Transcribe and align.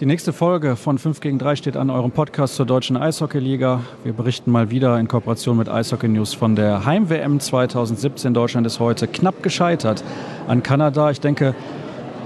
Die 0.00 0.06
nächste 0.06 0.32
Folge 0.32 0.76
von 0.76 0.96
5 0.96 1.20
gegen 1.20 1.38
3 1.38 1.56
steht 1.56 1.76
an 1.76 1.90
eurem 1.90 2.10
Podcast 2.10 2.54
zur 2.54 2.64
Deutschen 2.64 2.96
Eishockeyliga. 2.96 3.80
Wir 4.02 4.14
berichten 4.14 4.50
mal 4.50 4.70
wieder 4.70 4.98
in 4.98 5.08
Kooperation 5.08 5.58
mit 5.58 5.68
Eishockey 5.68 6.08
News 6.08 6.32
von 6.32 6.56
der 6.56 6.86
Heim-WM 6.86 7.38
2017. 7.38 8.32
Deutschland 8.32 8.66
ist 8.66 8.80
heute 8.80 9.06
knapp 9.06 9.42
gescheitert 9.42 10.02
an 10.48 10.62
Kanada. 10.62 11.10
Ich 11.10 11.20
denke, 11.20 11.54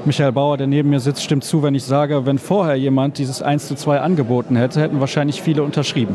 Michael 0.04 0.30
Bauer, 0.30 0.56
der 0.56 0.68
neben 0.68 0.90
mir 0.90 1.00
sitzt, 1.00 1.24
stimmt 1.24 1.42
zu, 1.42 1.64
wenn 1.64 1.74
ich 1.74 1.82
sage, 1.82 2.26
wenn 2.26 2.38
vorher 2.38 2.76
jemand 2.76 3.18
dieses 3.18 3.42
1 3.42 3.66
zu 3.66 3.74
2 3.74 3.98
angeboten 3.98 4.54
hätte, 4.54 4.80
hätten 4.80 5.00
wahrscheinlich 5.00 5.42
viele 5.42 5.64
unterschrieben. 5.64 6.14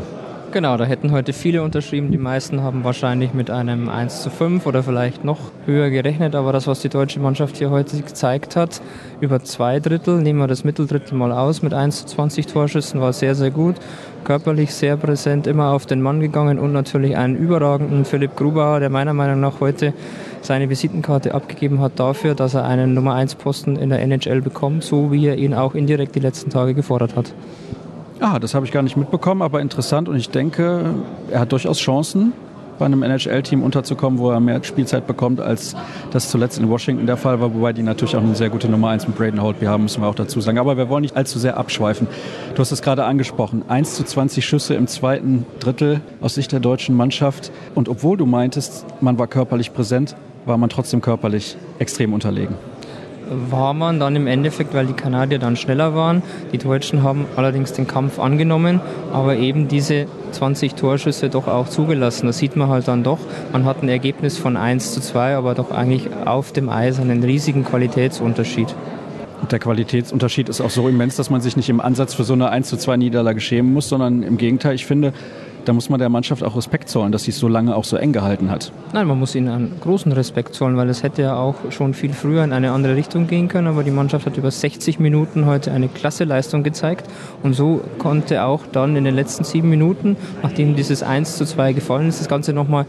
Genau, 0.52 0.76
da 0.76 0.84
hätten 0.84 1.12
heute 1.12 1.32
viele 1.32 1.62
unterschrieben. 1.62 2.10
Die 2.10 2.18
meisten 2.18 2.60
haben 2.60 2.82
wahrscheinlich 2.82 3.32
mit 3.34 3.52
einem 3.52 3.88
1 3.88 4.22
zu 4.22 4.30
5 4.30 4.66
oder 4.66 4.82
vielleicht 4.82 5.24
noch 5.24 5.38
höher 5.64 5.90
gerechnet. 5.90 6.34
Aber 6.34 6.52
das, 6.52 6.66
was 6.66 6.80
die 6.80 6.88
deutsche 6.88 7.20
Mannschaft 7.20 7.58
hier 7.58 7.70
heute 7.70 7.96
gezeigt 8.02 8.56
hat, 8.56 8.82
über 9.20 9.44
zwei 9.44 9.78
Drittel, 9.78 10.20
nehmen 10.20 10.40
wir 10.40 10.48
das 10.48 10.64
Mitteldrittel 10.64 11.16
mal 11.16 11.30
aus, 11.30 11.62
mit 11.62 11.72
1 11.72 12.00
zu 12.00 12.16
20 12.16 12.48
Torschüssen, 12.48 13.00
war 13.00 13.12
sehr, 13.12 13.36
sehr 13.36 13.52
gut. 13.52 13.76
Körperlich 14.24 14.74
sehr 14.74 14.96
präsent, 14.96 15.46
immer 15.46 15.70
auf 15.70 15.86
den 15.86 16.02
Mann 16.02 16.18
gegangen 16.18 16.58
und 16.58 16.72
natürlich 16.72 17.16
einen 17.16 17.36
überragenden 17.36 18.04
Philipp 18.04 18.34
Grubauer, 18.34 18.80
der 18.80 18.90
meiner 18.90 19.14
Meinung 19.14 19.38
nach 19.38 19.60
heute 19.60 19.94
seine 20.42 20.68
Visitenkarte 20.68 21.32
abgegeben 21.32 21.80
hat 21.80 22.00
dafür, 22.00 22.34
dass 22.34 22.54
er 22.54 22.64
einen 22.64 22.92
Nummer 22.92 23.14
1 23.14 23.36
Posten 23.36 23.76
in 23.76 23.90
der 23.90 24.00
NHL 24.00 24.40
bekommt, 24.40 24.82
so 24.82 25.12
wie 25.12 25.28
er 25.28 25.36
ihn 25.36 25.54
auch 25.54 25.76
indirekt 25.76 26.16
die 26.16 26.20
letzten 26.20 26.50
Tage 26.50 26.74
gefordert 26.74 27.14
hat. 27.14 27.32
Ah, 28.20 28.38
das 28.38 28.54
habe 28.54 28.66
ich 28.66 28.72
gar 28.72 28.82
nicht 28.82 28.98
mitbekommen, 28.98 29.40
aber 29.40 29.62
interessant 29.62 30.06
und 30.06 30.16
ich 30.16 30.28
denke, 30.28 30.94
er 31.30 31.40
hat 31.40 31.52
durchaus 31.52 31.78
Chancen, 31.78 32.34
bei 32.78 32.84
einem 32.84 33.02
NHL-Team 33.02 33.62
unterzukommen, 33.62 34.18
wo 34.18 34.30
er 34.30 34.40
mehr 34.40 34.62
Spielzeit 34.62 35.06
bekommt, 35.06 35.40
als 35.40 35.74
das 36.10 36.30
zuletzt 36.30 36.58
in 36.58 36.68
Washington 36.68 37.06
der 37.06 37.16
Fall 37.16 37.40
war, 37.40 37.54
wobei 37.54 37.72
die 37.72 37.82
natürlich 37.82 38.16
auch 38.16 38.22
eine 38.22 38.34
sehr 38.34 38.50
gute 38.50 38.68
Nummer 38.68 38.88
1 38.88 39.06
mit 39.06 39.16
Braden 39.16 39.40
Holtby 39.40 39.66
haben, 39.66 39.84
müssen 39.84 40.02
wir 40.02 40.08
auch 40.08 40.14
dazu 40.14 40.40
sagen. 40.40 40.58
Aber 40.58 40.76
wir 40.76 40.88
wollen 40.88 41.02
nicht 41.02 41.16
allzu 41.16 41.38
sehr 41.38 41.56
abschweifen. 41.56 42.08
Du 42.54 42.60
hast 42.60 42.72
es 42.72 42.82
gerade 42.82 43.04
angesprochen, 43.04 43.64
1 43.68 43.94
zu 43.94 44.04
20 44.04 44.44
Schüsse 44.44 44.74
im 44.74 44.86
zweiten 44.86 45.46
Drittel 45.58 46.00
aus 46.20 46.34
Sicht 46.34 46.52
der 46.52 46.60
deutschen 46.60 46.96
Mannschaft. 46.96 47.52
Und 47.74 47.88
obwohl 47.88 48.16
du 48.16 48.26
meintest, 48.26 48.86
man 49.00 49.18
war 49.18 49.28
körperlich 49.28 49.74
präsent, 49.74 50.16
war 50.46 50.56
man 50.56 50.70
trotzdem 50.70 51.02
körperlich 51.02 51.56
extrem 51.78 52.14
unterlegen 52.14 52.56
war 53.30 53.74
man 53.74 54.00
dann 54.00 54.16
im 54.16 54.26
Endeffekt, 54.26 54.74
weil 54.74 54.86
die 54.86 54.92
Kanadier 54.92 55.38
dann 55.38 55.56
schneller 55.56 55.94
waren. 55.94 56.22
Die 56.52 56.58
Deutschen 56.58 57.02
haben 57.02 57.26
allerdings 57.36 57.72
den 57.72 57.86
Kampf 57.86 58.18
angenommen, 58.18 58.80
aber 59.12 59.36
eben 59.36 59.68
diese 59.68 60.06
20 60.32 60.74
Torschüsse 60.74 61.28
doch 61.28 61.46
auch 61.46 61.68
zugelassen. 61.68 62.26
Da 62.26 62.32
sieht 62.32 62.56
man 62.56 62.68
halt 62.68 62.88
dann 62.88 63.02
doch, 63.04 63.18
man 63.52 63.64
hat 63.64 63.82
ein 63.82 63.88
Ergebnis 63.88 64.36
von 64.36 64.56
1 64.56 64.92
zu 64.94 65.00
2, 65.00 65.36
aber 65.36 65.54
doch 65.54 65.70
eigentlich 65.70 66.08
auf 66.24 66.52
dem 66.52 66.68
Eis 66.68 66.98
einen 66.98 67.22
riesigen 67.22 67.64
Qualitätsunterschied. 67.64 68.74
Der 69.50 69.58
Qualitätsunterschied 69.58 70.48
ist 70.48 70.60
auch 70.60 70.70
so 70.70 70.86
immens, 70.88 71.16
dass 71.16 71.30
man 71.30 71.40
sich 71.40 71.56
nicht 71.56 71.70
im 71.70 71.80
Ansatz 71.80 72.14
für 72.14 72.24
so 72.24 72.34
eine 72.34 72.50
1 72.50 72.68
zu 72.68 72.76
2 72.76 72.98
Niederlage 72.98 73.40
schämen 73.40 73.72
muss, 73.72 73.88
sondern 73.88 74.22
im 74.22 74.36
Gegenteil, 74.36 74.74
ich 74.74 74.86
finde, 74.86 75.12
da 75.64 75.72
muss 75.72 75.88
man 75.88 75.98
der 75.98 76.08
Mannschaft 76.08 76.42
auch 76.42 76.56
Respekt 76.56 76.88
zollen, 76.88 77.12
dass 77.12 77.24
sie 77.24 77.30
es 77.30 77.38
so 77.38 77.48
lange 77.48 77.76
auch 77.76 77.84
so 77.84 77.96
eng 77.96 78.12
gehalten 78.12 78.50
hat. 78.50 78.72
Nein, 78.92 79.06
man 79.06 79.18
muss 79.18 79.34
ihnen 79.34 79.48
einen 79.48 79.80
großen 79.80 80.12
Respekt 80.12 80.54
zollen, 80.54 80.76
weil 80.76 80.88
es 80.88 81.02
hätte 81.02 81.22
ja 81.22 81.36
auch 81.36 81.56
schon 81.70 81.94
viel 81.94 82.12
früher 82.12 82.44
in 82.44 82.52
eine 82.52 82.72
andere 82.72 82.96
Richtung 82.96 83.26
gehen 83.26 83.48
können, 83.48 83.66
aber 83.66 83.82
die 83.82 83.90
Mannschaft 83.90 84.26
hat 84.26 84.36
über 84.36 84.50
60 84.50 84.98
Minuten 84.98 85.46
heute 85.46 85.72
eine 85.72 85.88
klasse 85.88 86.24
Leistung 86.24 86.62
gezeigt. 86.62 87.08
Und 87.42 87.54
so 87.54 87.82
konnte 87.98 88.44
auch 88.44 88.62
dann 88.70 88.96
in 88.96 89.04
den 89.04 89.14
letzten 89.14 89.44
sieben 89.44 89.70
Minuten, 89.70 90.16
nachdem 90.42 90.76
dieses 90.76 91.02
1 91.02 91.36
zu 91.36 91.44
2 91.44 91.72
gefallen 91.72 92.08
ist, 92.08 92.20
das 92.20 92.28
Ganze 92.28 92.52
nochmal 92.52 92.86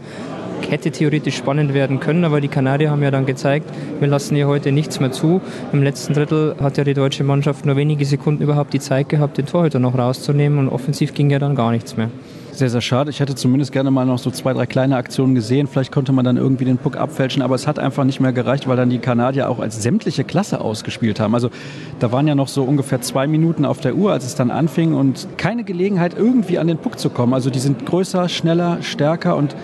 hätte 0.70 0.90
theoretisch 0.90 1.36
spannend 1.36 1.74
werden 1.74 2.00
können, 2.00 2.24
aber 2.24 2.40
die 2.40 2.48
Kanadier 2.48 2.90
haben 2.90 3.02
ja 3.02 3.10
dann 3.10 3.26
gezeigt, 3.26 3.68
wir 3.98 4.08
lassen 4.08 4.36
hier 4.36 4.46
heute 4.46 4.72
nichts 4.72 5.00
mehr 5.00 5.12
zu. 5.12 5.40
Im 5.72 5.82
letzten 5.82 6.14
Drittel 6.14 6.54
hat 6.60 6.78
ja 6.78 6.84
die 6.84 6.94
deutsche 6.94 7.24
Mannschaft 7.24 7.66
nur 7.66 7.76
wenige 7.76 8.04
Sekunden 8.04 8.42
überhaupt 8.42 8.72
die 8.72 8.80
Zeit 8.80 9.08
gehabt, 9.08 9.38
den 9.38 9.46
Torhüter 9.46 9.80
noch 9.80 9.98
rauszunehmen. 9.98 10.58
Und 10.58 10.68
offensiv 10.68 11.14
ging 11.14 11.30
ja 11.30 11.38
dann 11.38 11.56
gar 11.56 11.72
nichts 11.72 11.96
mehr 11.96 12.10
sehr, 12.52 12.68
sehr 12.68 12.82
schade. 12.82 13.10
Ich 13.10 13.20
hätte 13.20 13.34
zumindest 13.34 13.72
gerne 13.72 13.90
mal 13.90 14.04
noch 14.04 14.18
so 14.18 14.30
zwei, 14.30 14.52
drei 14.52 14.66
kleine 14.66 14.96
Aktionen 14.96 15.34
gesehen. 15.34 15.66
Vielleicht 15.66 15.90
konnte 15.90 16.12
man 16.12 16.24
dann 16.24 16.36
irgendwie 16.36 16.66
den 16.66 16.76
Puck 16.76 16.96
abfälschen, 16.96 17.40
aber 17.42 17.54
es 17.54 17.66
hat 17.66 17.78
einfach 17.78 18.04
nicht 18.04 18.20
mehr 18.20 18.32
gereicht, 18.32 18.68
weil 18.68 18.76
dann 18.76 18.90
die 18.90 18.98
Kanadier 18.98 19.48
auch 19.48 19.58
als 19.58 19.82
sämtliche 19.82 20.22
Klasse 20.22 20.60
ausgespielt 20.60 21.18
haben. 21.18 21.34
Also 21.34 21.50
da 21.98 22.12
waren 22.12 22.28
ja 22.28 22.34
noch 22.34 22.48
so 22.48 22.62
ungefähr 22.62 23.00
zwei 23.00 23.26
Minuten 23.26 23.64
auf 23.64 23.80
der 23.80 23.96
Uhr, 23.96 24.12
als 24.12 24.26
es 24.26 24.34
dann 24.34 24.50
anfing 24.50 24.94
und 24.94 25.28
keine 25.38 25.64
Gelegenheit, 25.64 26.14
irgendwie 26.16 26.58
an 26.58 26.66
den 26.66 26.76
Puck 26.76 26.98
zu 26.98 27.08
kommen. 27.08 27.32
Also 27.32 27.48
die 27.48 27.58
sind 27.58 27.86
größer, 27.86 28.28
schneller, 28.28 28.82
stärker 28.82 29.36
und 29.36 29.56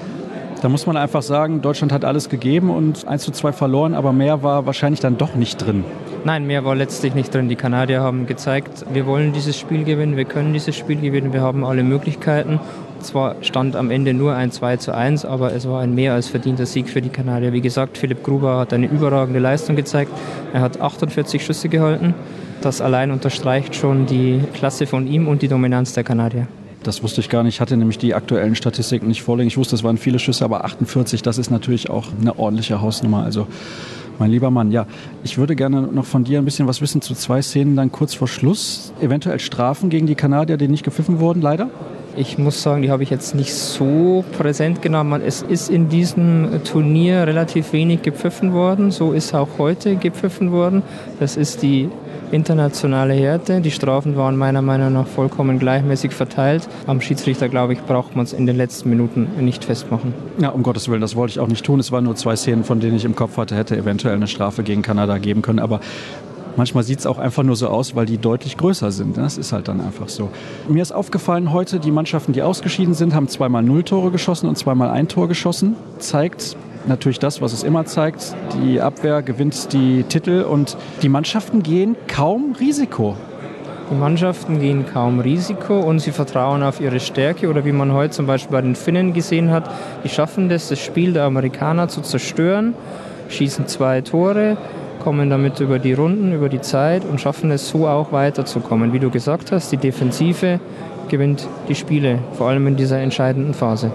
da 0.63 0.69
muss 0.69 0.87
man 0.87 0.97
einfach 0.97 1.23
sagen, 1.23 1.63
Deutschland 1.63 1.93
hat 1.93 2.05
alles 2.05 2.29
gegeben 2.29 2.71
und 2.71 3.07
1 3.07 3.23
zu 3.23 3.31
2 3.31 3.53
verloren, 3.53 3.95
aber 3.95 4.13
mehr 4.13 4.43
war 4.43 4.67
wahrscheinlich 4.67 4.99
dann 5.01 5.17
doch 5.17 5.35
nicht 5.37 5.59
drin. 5.59 5.85
Nein, 6.25 6.47
mehr 6.47 6.65
war 6.65 6.75
letztlich 6.75 7.15
nicht 7.15 7.35
drin. 7.35 7.49
Die 7.49 7.57
Kanadier 7.57 8.01
haben 8.01 8.27
gezeigt, 8.27 8.85
wir 8.93 9.07
wollen 9.07 9.33
dieses 9.33 9.59
Spiel 9.59 9.85
gewinnen, 9.85 10.17
wir 10.17 10.25
können 10.25 10.53
dieses 10.53 10.77
Spiel 10.77 11.01
gewinnen, 11.01 11.33
wir 11.33 11.41
haben 11.41 11.65
alle 11.65 11.83
Möglichkeiten. 11.83 12.61
Zwar 13.01 13.37
stand 13.43 13.77
am 13.77 13.91
Ende 13.91 14.13
nur 14.13 14.35
ein 14.35 14.51
2 14.51 14.79
zu 14.79 14.95
1, 14.95 15.25
aber 15.25 15.53
es 15.55 15.69
war 15.69 15.81
ein 15.81 15.95
mehr 15.95 16.15
als 16.15 16.29
verdienter 16.29 16.67
Sieg 16.67 16.89
für 16.89 17.01
die 17.01 17.11
Kanadier. 17.11 17.53
Wie 17.53 17.61
gesagt, 17.61 17.97
Philipp 17.97 18.25
Gruber 18.25 18.59
hat 18.59 18.73
eine 18.73 18.87
überragende 18.87 19.39
Leistung 19.39 19.77
gezeigt. 19.77 20.11
Er 20.53 20.61
hat 20.61 20.81
48 20.81 21.45
Schüsse 21.45 21.69
gehalten. 21.69 22.15
Das 22.61 22.81
allein 22.81 23.13
unterstreicht 23.13 23.77
schon 23.77 24.07
die 24.07 24.41
Klasse 24.55 24.87
von 24.87 25.07
ihm 25.07 25.29
und 25.29 25.43
die 25.43 25.49
Dominanz 25.49 25.93
der 25.93 26.03
Kanadier. 26.03 26.49
Das 26.83 27.03
wusste 27.03 27.21
ich 27.21 27.29
gar 27.29 27.43
nicht. 27.43 27.57
Ich 27.57 27.61
hatte 27.61 27.77
nämlich 27.77 27.99
die 27.99 28.15
aktuellen 28.15 28.55
Statistiken 28.55 29.07
nicht 29.07 29.23
vorliegen. 29.23 29.49
Ich 29.49 29.57
wusste, 29.57 29.77
es 29.77 29.85
waren 29.85 29.97
viele 29.97 30.19
Schüsse, 30.19 30.45
aber 30.45 30.65
48, 30.65 31.23
das 31.23 31.39
ist 31.39 31.51
natürlich 31.51 31.91
auch 31.91 32.07
eine 32.21 32.39
ordentliche 32.39 32.81
Hausnummer. 32.81 33.25
Also, 33.25 33.47
mein 34.19 34.31
lieber 34.31 34.51
Mann, 34.51 34.71
ja, 34.71 34.87
ich 35.23 35.39
würde 35.39 35.55
gerne 35.57 35.83
noch 35.83 36.05
von 36.05 36.25
dir 36.25 36.39
ein 36.39 36.45
bisschen 36.45 36.67
was 36.67 36.81
wissen 36.81 37.01
zu 37.01 37.15
zwei 37.15 37.43
Szenen 37.43 37.77
dann 37.77 37.93
kurz 37.93 38.15
vor 38.15 38.29
Schluss. 38.29 38.93
Eventuell 39.01 39.39
Strafen 39.39 39.91
gegen 39.91 40.07
die 40.07 40.15
Kanadier, 40.15 40.57
die 40.57 40.69
nicht 40.69 40.85
gepfiffen 40.85 41.21
wurden, 41.21 41.41
leider? 41.41 41.71
Ich 42.17 42.37
muss 42.37 42.63
sagen, 42.63 42.83
die 42.83 42.91
habe 42.91 43.05
ich 43.05 43.11
jetzt 43.11 43.37
nicht 43.37 43.55
so 43.55 44.25
präsent 44.37 44.83
genommen. 44.83 45.23
Es 45.25 45.43
ist 45.43 45.71
in 45.71 45.89
diesem 45.89 46.65
Turnier 46.65 47.29
relativ 47.29 47.73
wenig 47.73 48.03
gepfiffen 48.03 48.53
worden. 48.53 48.91
So 48.91 49.13
ist 49.13 49.35
auch 49.35 49.51
heute 49.59 49.95
gepfiffen 49.95 50.51
worden. 50.51 50.83
Das 51.21 51.37
ist 51.37 51.63
die 51.63 51.89
internationale 52.33 53.15
Härte. 53.15 53.61
Die 53.61 53.71
Strafen 53.71 54.17
waren 54.17 54.37
meiner 54.37 54.63
Meinung 54.63 54.93
nach 54.93 55.07
vollkommen 55.07 55.59
gleichmäßig 55.59 56.13
verteilt. 56.13 56.69
Am 56.87 57.01
Schiedsrichter, 57.01 57.49
glaube 57.49 57.73
ich, 57.73 57.81
braucht 57.83 58.17
man 58.17 58.25
es 58.25 58.33
in 58.33 58.47
den 58.47 58.57
letzten 58.57 58.91
Minuten 58.91 59.29
nicht 59.41 59.65
festmachen. 59.65 60.15
Ja, 60.39 60.51
um 60.51 60.63
Gottes 60.63 60.89
Willen, 60.89 61.01
das 61.01 61.17
wollte 61.17 61.33
ich 61.33 61.41
auch 61.41 61.49
nicht 61.49 61.65
tun. 61.65 61.81
Es 61.81 61.93
waren 61.93 62.05
nur 62.05 62.17
zwei 62.17 62.37
Szenen, 62.37 62.65
von 62.65 62.81
denen 62.81 62.97
ich 62.97 63.05
im 63.05 63.15
Kopf 63.15 63.37
hatte, 63.37 63.57
hätte 63.57 63.77
eventuell 63.77 64.15
eine 64.15 64.27
Strafe 64.29 64.63
gegen 64.63 64.83
Kanada 64.83 65.19
geben 65.19 65.43
können. 65.43 65.59
Aber 65.59 65.81
Manchmal 66.59 66.83
sieht 66.83 66.99
es 66.99 67.07
auch 67.07 67.19
einfach 67.19 67.45
nur 67.45 67.55
so 67.55 67.69
aus, 67.69 67.95
weil 67.95 68.05
die 68.05 68.19
deutlich 68.19 68.57
größer 68.57 68.91
sind. 68.91 69.17
Das 69.17 69.39
ist 69.39 69.53
halt 69.53 69.69
dann 69.69 69.81
einfach 69.81 70.09
so. 70.09 70.29
Mir 70.69 70.83
ist 70.83 70.91
aufgefallen 70.91 71.53
heute, 71.53 71.79
die 71.79 71.93
Mannschaften, 71.93 72.33
die 72.33 72.43
ausgeschieden 72.43 72.95
sind, 72.95 73.15
haben 73.15 73.29
zweimal 73.29 73.63
Null 73.63 73.85
Tore 73.85 74.11
geschossen 74.11 74.49
und 74.49 74.59
zweimal 74.59 74.91
ein 74.91 75.07
Tor 75.07 75.29
geschossen. 75.29 75.77
Zeigt 76.01 76.57
natürlich 76.89 77.19
das, 77.19 77.41
was 77.41 77.53
es 77.53 77.63
immer 77.63 77.85
zeigt. 77.85 78.35
Die 78.55 78.81
Abwehr 78.81 79.23
gewinnt 79.23 79.73
die 79.73 80.03
Titel 80.05 80.43
und 80.43 80.77
die 81.03 81.09
Mannschaften 81.09 81.63
gehen 81.63 81.97
kaum 82.07 82.55
Risiko. 82.59 83.17
Die 83.91 83.95
Mannschaften 83.95 84.61
gehen 84.61 84.85
kaum 84.93 85.21
Risiko 85.21 85.81
und 85.81 86.01
sie 86.01 86.11
vertrauen 86.11 86.63
auf 86.63 86.81
ihre 86.81 87.01
Stärke 87.01 87.49
oder 87.49 87.65
wie 87.65 87.73
man 87.73 87.93
heute 87.93 88.11
zum 88.11 88.27
Beispiel 88.27 88.53
bei 88.53 88.61
den 88.61 88.75
Finnen 88.75 89.15
gesehen 89.15 89.51
hat, 89.51 89.71
die 90.05 90.11
schaffen 90.11 90.51
das, 90.51 90.69
das 90.69 90.79
Spiel 90.79 91.15
der 91.15 91.25
Amerikaner 91.25 91.89
zu 91.89 92.03
zerstören, 92.03 92.75
schießen 93.31 93.67
zwei 93.67 94.03
Tore, 94.03 94.59
kommen 95.03 95.31
damit 95.31 95.61
über 95.61 95.79
die 95.79 95.95
Runden, 95.95 96.35
über 96.35 96.51
die 96.51 96.61
Zeit 96.61 97.03
und 97.05 97.19
schaffen 97.19 97.51
es 97.51 97.69
so 97.69 97.87
auch 97.87 98.13
weiterzukommen. 98.13 98.93
Wie 98.93 98.99
du 98.99 99.11
gesagt 99.11 99.53
hast, 99.53 99.73
die 99.73 99.79
Defensive 99.79 100.61
gewinnt 101.09 101.49
die 101.69 101.75
Spiele, 101.75 102.19
vor 102.35 102.49
allem 102.49 102.67
in 102.67 102.77
dieser 102.77 102.99
entscheidenden 102.99 103.55
Phase. 103.55 103.91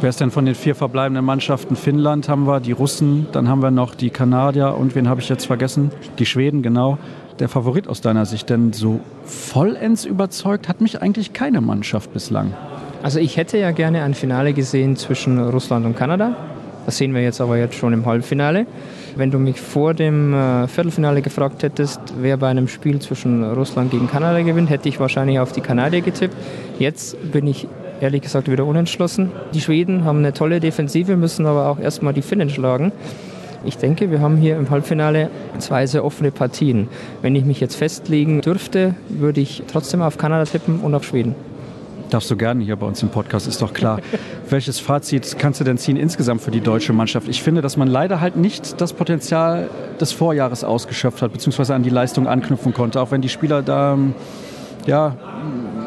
Wer 0.00 0.10
ist 0.10 0.20
denn 0.20 0.30
von 0.30 0.46
den 0.46 0.54
vier 0.54 0.76
verbleibenden 0.76 1.24
Mannschaften? 1.24 1.74
Finnland 1.74 2.28
haben 2.28 2.46
wir, 2.46 2.60
die 2.60 2.70
Russen, 2.70 3.26
dann 3.32 3.48
haben 3.48 3.62
wir 3.62 3.72
noch 3.72 3.96
die 3.96 4.10
Kanadier 4.10 4.76
und 4.76 4.94
wen 4.94 5.08
habe 5.08 5.20
ich 5.20 5.28
jetzt 5.28 5.46
vergessen? 5.46 5.90
Die 6.20 6.26
Schweden, 6.26 6.62
genau. 6.62 6.98
Der 7.40 7.48
Favorit 7.48 7.88
aus 7.88 8.00
deiner 8.00 8.24
Sicht, 8.24 8.48
denn 8.48 8.72
so 8.72 9.00
vollends 9.24 10.04
überzeugt 10.04 10.68
hat 10.68 10.80
mich 10.80 11.02
eigentlich 11.02 11.32
keine 11.32 11.60
Mannschaft 11.60 12.12
bislang. 12.12 12.54
Also 13.02 13.18
ich 13.18 13.36
hätte 13.36 13.58
ja 13.58 13.72
gerne 13.72 14.04
ein 14.04 14.14
Finale 14.14 14.52
gesehen 14.52 14.94
zwischen 14.94 15.40
Russland 15.40 15.84
und 15.84 15.96
Kanada. 15.96 16.36
Das 16.86 16.96
sehen 16.96 17.12
wir 17.12 17.22
jetzt 17.22 17.40
aber 17.40 17.58
jetzt 17.58 17.74
schon 17.74 17.92
im 17.92 18.06
Halbfinale. 18.06 18.66
Wenn 19.16 19.32
du 19.32 19.40
mich 19.40 19.60
vor 19.60 19.94
dem 19.94 20.32
äh, 20.32 20.68
Viertelfinale 20.68 21.22
gefragt 21.22 21.64
hättest, 21.64 22.00
wer 22.20 22.36
bei 22.36 22.46
einem 22.46 22.68
Spiel 22.68 23.00
zwischen 23.00 23.42
Russland 23.42 23.90
gegen 23.90 24.08
Kanada 24.08 24.42
gewinnt, 24.42 24.70
hätte 24.70 24.88
ich 24.88 25.00
wahrscheinlich 25.00 25.40
auf 25.40 25.50
die 25.50 25.60
Kanadier 25.60 26.02
getippt. 26.02 26.36
Jetzt 26.78 27.32
bin 27.32 27.48
ich 27.48 27.66
ehrlich 28.00 28.22
gesagt 28.22 28.50
wieder 28.50 28.64
unentschlossen. 28.64 29.30
Die 29.54 29.60
Schweden 29.60 30.04
haben 30.04 30.18
eine 30.18 30.32
tolle 30.32 30.60
Defensive, 30.60 31.16
müssen 31.16 31.46
aber 31.46 31.68
auch 31.68 31.78
erstmal 31.78 32.12
die 32.12 32.22
Finnen 32.22 32.50
schlagen. 32.50 32.92
Ich 33.64 33.76
denke, 33.76 34.10
wir 34.10 34.20
haben 34.20 34.36
hier 34.36 34.56
im 34.56 34.70
Halbfinale 34.70 35.30
zwei 35.58 35.86
sehr 35.86 36.04
offene 36.04 36.30
Partien. 36.30 36.88
Wenn 37.22 37.34
ich 37.34 37.44
mich 37.44 37.60
jetzt 37.60 37.74
festlegen 37.74 38.40
dürfte, 38.40 38.94
würde 39.08 39.40
ich 39.40 39.64
trotzdem 39.70 40.00
auf 40.00 40.16
Kanada 40.16 40.44
tippen 40.44 40.80
und 40.80 40.94
auf 40.94 41.04
Schweden. 41.04 41.34
Darfst 42.10 42.30
du 42.30 42.36
gerne 42.36 42.64
hier 42.64 42.76
bei 42.76 42.86
uns 42.86 43.02
im 43.02 43.10
Podcast, 43.10 43.46
ist 43.46 43.60
doch 43.60 43.74
klar. 43.74 44.00
Welches 44.48 44.78
Fazit 44.78 45.38
kannst 45.38 45.60
du 45.60 45.64
denn 45.64 45.76
ziehen 45.76 45.96
insgesamt 45.96 46.40
für 46.40 46.50
die 46.50 46.60
deutsche 46.60 46.92
Mannschaft? 46.92 47.28
Ich 47.28 47.42
finde, 47.42 47.60
dass 47.60 47.76
man 47.76 47.88
leider 47.88 48.20
halt 48.20 48.36
nicht 48.36 48.80
das 48.80 48.94
Potenzial 48.94 49.68
des 50.00 50.12
Vorjahres 50.12 50.64
ausgeschöpft 50.64 51.20
hat, 51.20 51.32
beziehungsweise 51.32 51.74
an 51.74 51.82
die 51.82 51.90
Leistung 51.90 52.26
anknüpfen 52.26 52.72
konnte, 52.72 53.00
auch 53.00 53.10
wenn 53.10 53.20
die 53.20 53.28
Spieler 53.28 53.60
da 53.60 53.98
ja, 54.86 55.16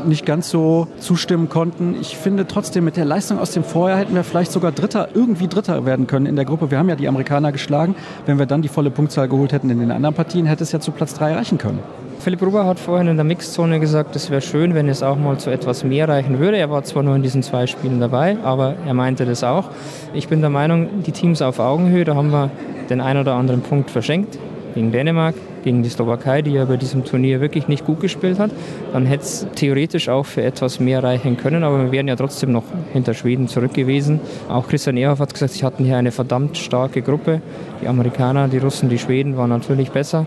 nicht 0.06 0.26
ganz 0.26 0.50
so 0.50 0.88
zustimmen 1.00 1.50
konnten. 1.50 1.96
Ich 2.00 2.18
finde 2.18 2.48
trotzdem, 2.48 2.86
mit 2.86 2.98
der 2.98 3.06
Leistung 3.06 3.40
aus 3.40 3.52
dem 3.52 3.64
Vorjahr 3.64 4.00
hätten 4.00 4.16
wir 4.16 4.24
vielleicht 4.24 4.52
sogar 4.52 4.72
Dritter, 4.72 5.10
irgendwie 5.14 5.48
Dritter 5.48 5.86
werden 5.86 6.08
können 6.08 6.26
in 6.26 6.36
der 6.36 6.46
Gruppe. 6.46 6.72
Wir 6.72 6.78
haben 6.78 6.90
ja 6.90 6.96
die 6.96 7.08
Amerikaner 7.08 7.52
geschlagen. 7.52 7.96
Wenn 8.26 8.40
wir 8.40 8.46
dann 8.46 8.62
die 8.62 8.68
volle 8.68 8.92
Punktzahl 8.92 9.28
geholt 9.28 9.54
hätten 9.54 9.70
in 9.70 9.80
den 9.80 9.92
anderen 9.92 10.16
Partien, 10.16 10.46
hätte 10.46 10.64
es 10.64 10.72
ja 10.72 10.80
zu 10.80 10.92
Platz 10.92 11.14
3 11.14 11.36
reichen 11.36 11.58
können. 11.58 11.80
Philipp 12.20 12.44
Ruber 12.44 12.68
hat 12.68 12.80
vorhin 12.80 13.08
in 13.08 13.16
der 13.16 13.24
Mixzone 13.24 13.80
gesagt, 13.80 14.16
es 14.16 14.30
wäre 14.30 14.42
schön, 14.42 14.76
wenn 14.76 14.88
es 14.88 15.02
auch 15.02 15.18
mal 15.18 15.40
zu 15.40 15.50
etwas 15.50 15.84
mehr 15.84 16.08
reichen 16.08 16.38
würde. 16.38 16.58
Er 16.58 16.70
war 16.70 16.84
zwar 16.84 17.02
nur 17.02 17.16
in 17.16 17.24
diesen 17.24 17.42
zwei 17.42 17.66
Spielen 17.66 18.00
dabei, 18.00 18.38
aber 18.44 18.76
er 18.86 18.94
meinte 18.94 19.26
das 19.26 19.44
auch. 19.44 19.70
Ich 20.14 20.28
bin 20.28 20.42
der 20.42 20.52
Meinung, 20.52 21.04
die 21.04 21.14
Teams 21.14 21.42
auf 21.42 21.58
Augenhöhe, 21.58 22.04
da 22.04 22.14
haben 22.16 22.32
wir 22.32 22.52
den 22.92 23.02
einen 23.02 23.22
oder 23.22 23.34
anderen 23.34 23.62
Punkt 23.62 23.90
verschenkt. 23.90 24.38
Gegen 24.76 24.92
Dänemark, 24.92 25.34
gegen 25.64 25.84
die 25.84 25.90
Slowakei, 25.90 26.42
die 26.42 26.52
ja 26.52 26.66
bei 26.66 26.78
diesem 26.78 27.04
Turnier 27.06 27.42
wirklich 27.42 27.68
nicht 27.68 27.86
gut 27.86 28.00
gespielt 28.00 28.40
hat. 28.40 28.52
Dann 28.94 29.06
hätte 29.06 29.24
es 29.24 29.48
theoretisch 29.56 30.10
auch 30.10 30.26
für 30.26 30.44
etwas 30.44 30.80
mehr 30.80 31.04
reichen 31.04 31.38
können, 31.38 31.64
aber 31.64 31.84
wir 31.84 31.92
wären 31.92 32.08
ja 32.08 32.16
trotzdem 32.16 32.52
noch 32.52 32.64
hinter 32.94 33.14
Schweden 33.14 33.48
zurück 33.48 33.74
gewesen. 33.74 34.20
Auch 34.50 34.68
Christian 34.68 34.98
Ehrhoff 34.98 35.20
hat 35.20 35.34
gesagt, 35.34 35.54
sie 35.54 35.66
hatten 35.66 35.86
hier 35.86 35.98
eine 35.98 36.12
verdammt 36.12 36.58
starke 36.58 37.02
Gruppe. 37.02 37.42
Die 37.82 37.88
Amerikaner, 37.88 38.48
die 38.48 38.58
Russen, 38.58 38.90
die 38.90 39.00
Schweden 39.00 39.38
waren 39.38 39.50
natürlich 39.50 39.92
besser. 39.92 40.26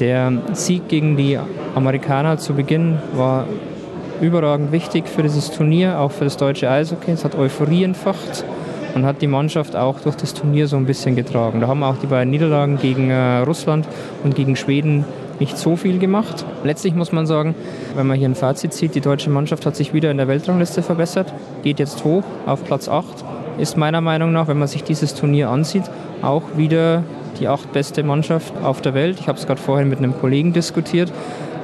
Der 0.00 0.32
Sieg 0.52 0.88
gegen 0.88 1.16
die 1.16 1.38
Amerikaner 1.74 2.36
zu 2.38 2.54
Beginn 2.54 2.98
war 3.14 3.46
überragend 4.20 4.72
wichtig 4.72 5.08
für 5.08 5.22
dieses 5.22 5.50
Turnier, 5.50 5.98
auch 5.98 6.10
für 6.10 6.24
das 6.24 6.36
deutsche 6.36 6.70
Eishockey. 6.70 7.10
Es 7.12 7.24
hat 7.24 7.34
Euphorie 7.34 7.84
entfacht 7.84 8.44
und 8.96 9.04
hat 9.04 9.20
die 9.20 9.26
Mannschaft 9.26 9.76
auch 9.76 10.00
durch 10.00 10.16
das 10.16 10.32
Turnier 10.32 10.66
so 10.68 10.76
ein 10.78 10.86
bisschen 10.86 11.16
getragen. 11.16 11.60
Da 11.60 11.68
haben 11.68 11.82
auch 11.82 11.98
die 11.98 12.06
beiden 12.06 12.30
Niederlagen 12.30 12.78
gegen 12.78 13.10
äh, 13.10 13.40
Russland 13.40 13.86
und 14.24 14.34
gegen 14.34 14.56
Schweden 14.56 15.04
nicht 15.38 15.58
so 15.58 15.76
viel 15.76 15.98
gemacht. 15.98 16.46
Letztlich 16.64 16.94
muss 16.94 17.12
man 17.12 17.26
sagen, 17.26 17.54
wenn 17.94 18.06
man 18.06 18.16
hier 18.16 18.26
ein 18.26 18.34
Fazit 18.34 18.72
zieht, 18.72 18.94
die 18.94 19.02
deutsche 19.02 19.28
Mannschaft 19.28 19.66
hat 19.66 19.76
sich 19.76 19.92
wieder 19.92 20.10
in 20.10 20.16
der 20.16 20.28
Weltrangliste 20.28 20.82
verbessert, 20.82 21.34
geht 21.62 21.78
jetzt 21.78 22.04
hoch 22.04 22.24
auf 22.46 22.64
Platz 22.64 22.88
8, 22.88 23.22
ist 23.58 23.76
meiner 23.76 24.00
Meinung 24.00 24.32
nach, 24.32 24.48
wenn 24.48 24.58
man 24.58 24.66
sich 24.66 24.82
dieses 24.82 25.14
Turnier 25.14 25.50
ansieht, 25.50 25.84
auch 26.22 26.56
wieder 26.56 27.02
die 27.38 27.48
acht 27.48 27.70
beste 27.74 28.02
Mannschaft 28.02 28.54
auf 28.62 28.80
der 28.80 28.94
Welt. 28.94 29.18
Ich 29.20 29.28
habe 29.28 29.38
es 29.38 29.46
gerade 29.46 29.60
vorhin 29.60 29.90
mit 29.90 29.98
einem 29.98 30.18
Kollegen 30.18 30.54
diskutiert. 30.54 31.12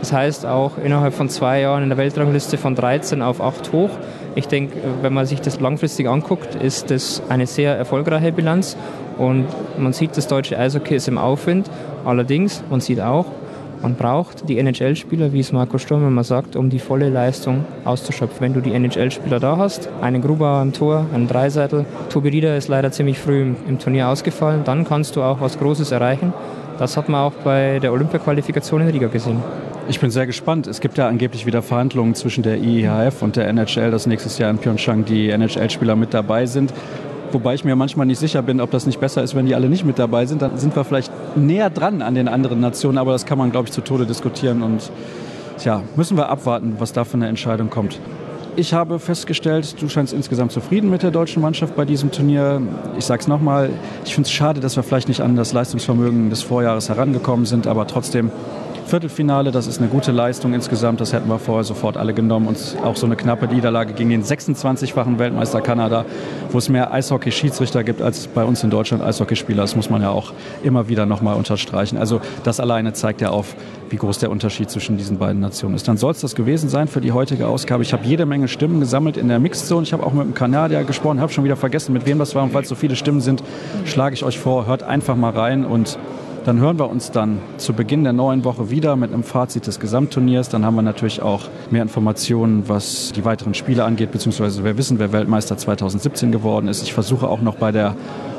Das 0.01 0.13
heißt 0.13 0.45
auch 0.45 0.73
innerhalb 0.77 1.15
von 1.15 1.31
zwei 1.31 1.61
Jahren 1.61 1.85
in 1.85 1.89
der 1.89 1.97
Weltrangliste 1.97 2.59
von 2.59 2.75
13 2.75 3.23
auf 3.23 3.41
8 3.41 3.73
hoch. 3.73 3.91
Ich 4.35 4.49
denke, 4.49 4.79
wenn 5.03 5.13
man 5.13 5.27
sich 5.27 5.41
das 5.41 5.61
langfristig 5.61 6.09
anguckt, 6.09 6.55
ist 6.55 6.91
das 6.91 7.23
eine 7.29 7.47
sehr 7.47 7.77
erfolgreiche 7.77 8.33
Bilanz. 8.33 8.77
Und 9.19 9.47
man 9.79 9.93
sieht, 9.93 10.17
das 10.17 10.27
deutsche 10.27 10.59
Eishockey 10.59 10.95
ist 10.95 11.09
im 11.09 11.19
Aufwind. 11.19 11.71
Allerdings, 12.05 12.63
man 12.71 12.81
sieht 12.81 13.01
auch, 13.01 13.27
man 13.83 13.97
braucht 13.97 14.49
die 14.49 14.59
NHL-Spieler, 14.59 15.33
wie 15.33 15.41
es 15.41 15.51
Marco 15.51 15.77
Sturm 15.77 16.07
immer 16.07 16.23
sagt, 16.23 16.55
um 16.55 16.71
die 16.71 16.79
volle 16.79 17.09
Leistung 17.09 17.65
auszuschöpfen. 17.85 18.41
Wenn 18.41 18.55
du 18.55 18.61
die 18.61 18.73
NHL-Spieler 18.73 19.41
da 19.41 19.57
hast, 19.57 19.89
einen 20.01 20.23
Grubauer 20.23 20.63
im 20.63 20.73
Tor, 20.73 21.07
einen 21.13 21.27
Dreiseitel, 21.27 21.85
Tobi 22.09 22.29
Rieder 22.29 22.57
ist 22.57 22.69
leider 22.69 22.93
ziemlich 22.93 23.19
früh 23.19 23.55
im 23.69 23.79
Turnier 23.81 24.09
ausgefallen, 24.09 24.63
dann 24.65 24.85
kannst 24.85 25.17
du 25.17 25.23
auch 25.23 25.41
was 25.41 25.59
Großes 25.59 25.91
erreichen. 25.91 26.33
Das 26.83 26.97
hat 26.97 27.09
man 27.09 27.21
auch 27.21 27.33
bei 27.45 27.79
der 27.79 27.93
Olympia-Qualifikation 27.93 28.81
in 28.81 28.89
Riga 28.89 29.07
gesehen. 29.07 29.41
Ich 29.89 30.01
bin 30.01 30.11
sehr 30.11 30.27
gespannt. 30.27 30.67
Es 30.67 30.81
gibt 30.81 30.99
ja 30.99 31.07
angeblich 31.07 31.47
wieder 31.47 31.63
Verhandlungen 31.63 32.17
zwischen 32.17 32.43
der 32.43 32.59
IEHF 32.59 33.23
und 33.23 33.37
der 33.37 33.47
NHL, 33.47 33.93
dass 33.93 34.09
nächstes 34.09 34.39
Jahr 34.39 34.51
in 34.51 34.59
Pyeongchang 34.59 35.05
die 35.05 35.31
NHL-Spieler 35.31 35.95
mit 35.95 36.13
dabei 36.13 36.47
sind. 36.47 36.75
Wobei 37.31 37.55
ich 37.55 37.65
mir 37.65 37.77
manchmal 37.77 38.07
nicht 38.07 38.19
sicher 38.19 38.43
bin, 38.43 38.61
ob 38.61 38.73
das 38.73 38.85
nicht 38.85 38.99
besser 38.99 39.23
ist, 39.23 39.37
wenn 39.37 39.47
die 39.47 39.55
alle 39.55 39.69
nicht 39.69 39.85
mit 39.85 40.01
dabei 40.01 40.27
sind. 40.27 40.43
Dann 40.43 40.59
sind 40.59 40.75
wir 40.75 40.83
vielleicht 40.83 41.13
näher 41.37 41.71
dran 41.71 42.03
an 42.03 42.17
den 42.17 42.27
anderen 42.27 42.59
Nationen, 42.59 42.99
aber 42.99 43.13
das 43.13 43.27
kann 43.27 43.39
man, 43.39 43.53
glaube 43.53 43.69
ich, 43.69 43.73
zu 43.73 43.83
Tode 43.83 44.05
diskutieren. 44.05 44.65
Und 44.65 44.91
ja, 45.65 45.85
müssen 45.95 46.17
wir 46.17 46.31
abwarten, 46.31 46.75
was 46.81 46.93
da 46.93 47.05
für 47.05 47.15
eine 47.15 47.29
Entscheidung 47.29 47.71
kommt. 47.71 48.01
Ich 48.55 48.75
habe 48.75 48.99
festgestellt, 48.99 49.81
du 49.81 49.89
scheinst 49.89 50.13
insgesamt 50.13 50.53
zufrieden 50.53 50.91
mit 50.91 51.03
der 51.03 51.11
deutschen 51.11 51.41
Mannschaft 51.41 51.75
bei 51.75 51.87
diesem 51.87 52.11
Turnier. 52.11 52.61
Ich 52.99 53.07
sage 53.07 53.23
es 53.23 53.27
nochmal, 53.27 53.71
ich 54.05 54.15
finde 54.15 54.27
es 54.27 54.33
schade, 54.33 54.61
dass 54.61 54.77
wir 54.77 54.83
vielleicht 54.83 55.09
nicht 55.09 55.23
an 55.23 55.37
das 55.37 55.55
Leistungsvermögen 55.55 56.29
des 56.29 56.43
Vorjahres 56.43 56.91
herangekommen 56.91 57.47
sind, 57.47 57.67
aber 57.67 57.87
trotzdem 57.87 58.31
Viertelfinale, 58.87 59.51
das 59.51 59.67
ist 59.67 59.79
eine 59.79 59.89
gute 59.89 60.13
Leistung 60.13 60.55
insgesamt. 60.55 61.01
Das 61.01 61.13
hätten 61.13 61.29
wir 61.29 61.39
vorher 61.39 61.65
sofort 61.65 61.97
alle 61.97 62.15
genommen. 62.15 62.47
Und 62.49 62.59
auch 62.85 62.97
so 62.97 63.07
eine 63.07 63.17
knappe 63.17 63.47
Niederlage 63.47 63.95
gegen 63.95 64.11
den 64.11 64.23
26-fachen 64.23 65.19
Weltmeister 65.19 65.61
Kanada, 65.61 66.05
wo 66.51 66.59
es 66.59 66.69
mehr 66.69 66.93
Eishockey-Schiedsrichter 66.93 67.85
gibt 67.85 68.03
als 68.03 68.27
bei 68.27 68.45
uns 68.45 68.63
in 68.63 68.71
Deutschland 68.71 69.03
Eishockeyspieler. 69.03 69.63
Das 69.63 69.77
muss 69.77 69.91
man 69.91 70.03
ja 70.03 70.11
auch 70.11 70.33
immer 70.63 70.89
wieder 70.89 71.07
nochmal 71.07 71.37
unterstreichen. 71.37 71.97
Also 71.97 72.21
das 72.45 72.61
alleine 72.61 72.93
zeigt 72.93 73.21
ja 73.21 73.31
auf, 73.31 73.55
wie 73.91 73.97
groß 73.97 74.19
der 74.19 74.31
Unterschied 74.31 74.71
zwischen 74.71 74.97
diesen 74.97 75.19
beiden 75.19 75.41
Nationen 75.41 75.75
ist. 75.75 75.87
Dann 75.89 75.97
soll 75.97 76.13
es 76.13 76.21
das 76.21 76.35
gewesen 76.35 76.69
sein 76.69 76.89
für 76.89 77.01
die 77.01 77.13
heutige 77.13 77.47
Ausgabe. 77.47 77.83
Ich 77.83 77.93
habe 77.93 78.05
jede 78.07 78.27
Menge 78.27 78.49
Stimmen 78.49 78.81
gesammelt 78.81 79.17
in 79.17 79.29
der 79.29 79.39
Mixzone. 79.39 79.85
Ich 79.85 79.93
habe 79.93 80.05
auch 80.05 80.13
mit 80.13 80.23
einem 80.23 80.35
Kanadier 80.35 80.83
gesprochen, 80.85 81.21
habe 81.21 81.33
schon 81.33 81.45
wieder 81.45 81.57
vergessen, 81.57 81.93
mit 81.93 82.07
wem 82.07 82.19
das 82.19 82.35
war. 82.35 82.43
Und 82.43 82.55
weil 82.55 82.63
es 82.63 82.69
so 82.69 82.75
viele 82.75 82.97
Stimmen 82.97 83.21
sind, 83.21 83.43
schlage 83.85 84.15
ich 84.15 84.25
euch 84.25 84.39
vor, 84.39 84.67
hört 84.67 84.83
einfach 84.83 85.17
mal 85.17 85.31
rein 85.31 85.65
und 85.65 85.99
dann 86.45 86.59
hören 86.59 86.79
wir 86.79 86.91
uns 86.91 87.11
dann 87.11 87.39
zu 87.57 87.73
Beginn 87.73 88.03
der 88.05 88.13
neuen 88.13 88.45
Woche 88.45 88.71
wieder 88.71 88.97
mit 88.97 89.13
einem 89.13 89.23
Fazit 89.23 89.67
des 89.67 89.79
Gesamtturniers. 89.79 90.49
Dann 90.49 90.65
haben 90.65 90.75
wir 90.75 90.83
natürlich 90.83 91.23
auch 91.23 91.43
mehr 91.71 91.83
Informationen, 91.83 92.69
was 92.69 93.13
die 93.13 93.25
weiteren 93.25 93.55
Spiele 93.55 93.85
angeht, 93.85 94.11
beziehungsweise 94.11 94.65
wir 94.65 94.77
wissen, 94.77 94.99
wer 94.99 95.13
Weltmeister 95.13 95.57
2017 95.57 96.33
geworden 96.33 96.69
ist. 96.69 96.83
Ich 96.83 96.93
versuche 96.93 97.29
auch 97.29 97.41
noch 97.41 97.57
bei 97.57 97.71
der 97.71 97.95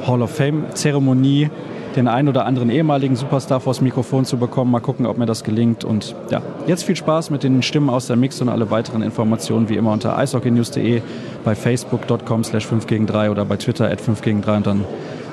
Hall 0.06 0.22
of 0.22 0.32
Fame-Zeremonie 0.36 1.50
den 1.96 2.08
einen 2.08 2.28
oder 2.28 2.46
anderen 2.46 2.70
ehemaligen 2.70 3.16
Superstar 3.16 3.60
vors 3.60 3.80
Mikrofon 3.80 4.26
zu 4.26 4.38
bekommen. 4.38 4.72
Mal 4.72 4.80
gucken, 4.80 5.06
ob 5.06 5.18
mir 5.18 5.28
das 5.28 5.44
gelingt. 5.44 5.84
Und 5.84 6.16
ja, 6.30 6.42
jetzt 6.68 6.84
viel 6.84 6.96
Spaß 6.96 7.30
mit 7.30 7.44
den 7.44 7.62
Stimmen 7.62 7.90
aus 7.90 8.08
der 8.08 8.16
Mix 8.16 8.42
und 8.42 8.50
alle 8.50 8.72
weiteren 8.72 9.02
Informationen 9.02 9.70
wie 9.70 9.76
immer 9.76 9.92
unter 9.92 10.18
eishockeynews.de, 10.18 11.02
bei 11.44 11.56
facebook.com 11.56 12.44
slash 12.44 12.66
5 12.66 12.88
gegen 12.88 13.06
3 13.06 13.32
oder 13.32 13.46
bei 13.46 13.58
Twitter 13.58 13.90
at 13.90 14.02
5 14.02 14.22
gegen 14.22 14.42
3 14.42 14.58
und 14.58 14.68
dann 14.68 14.86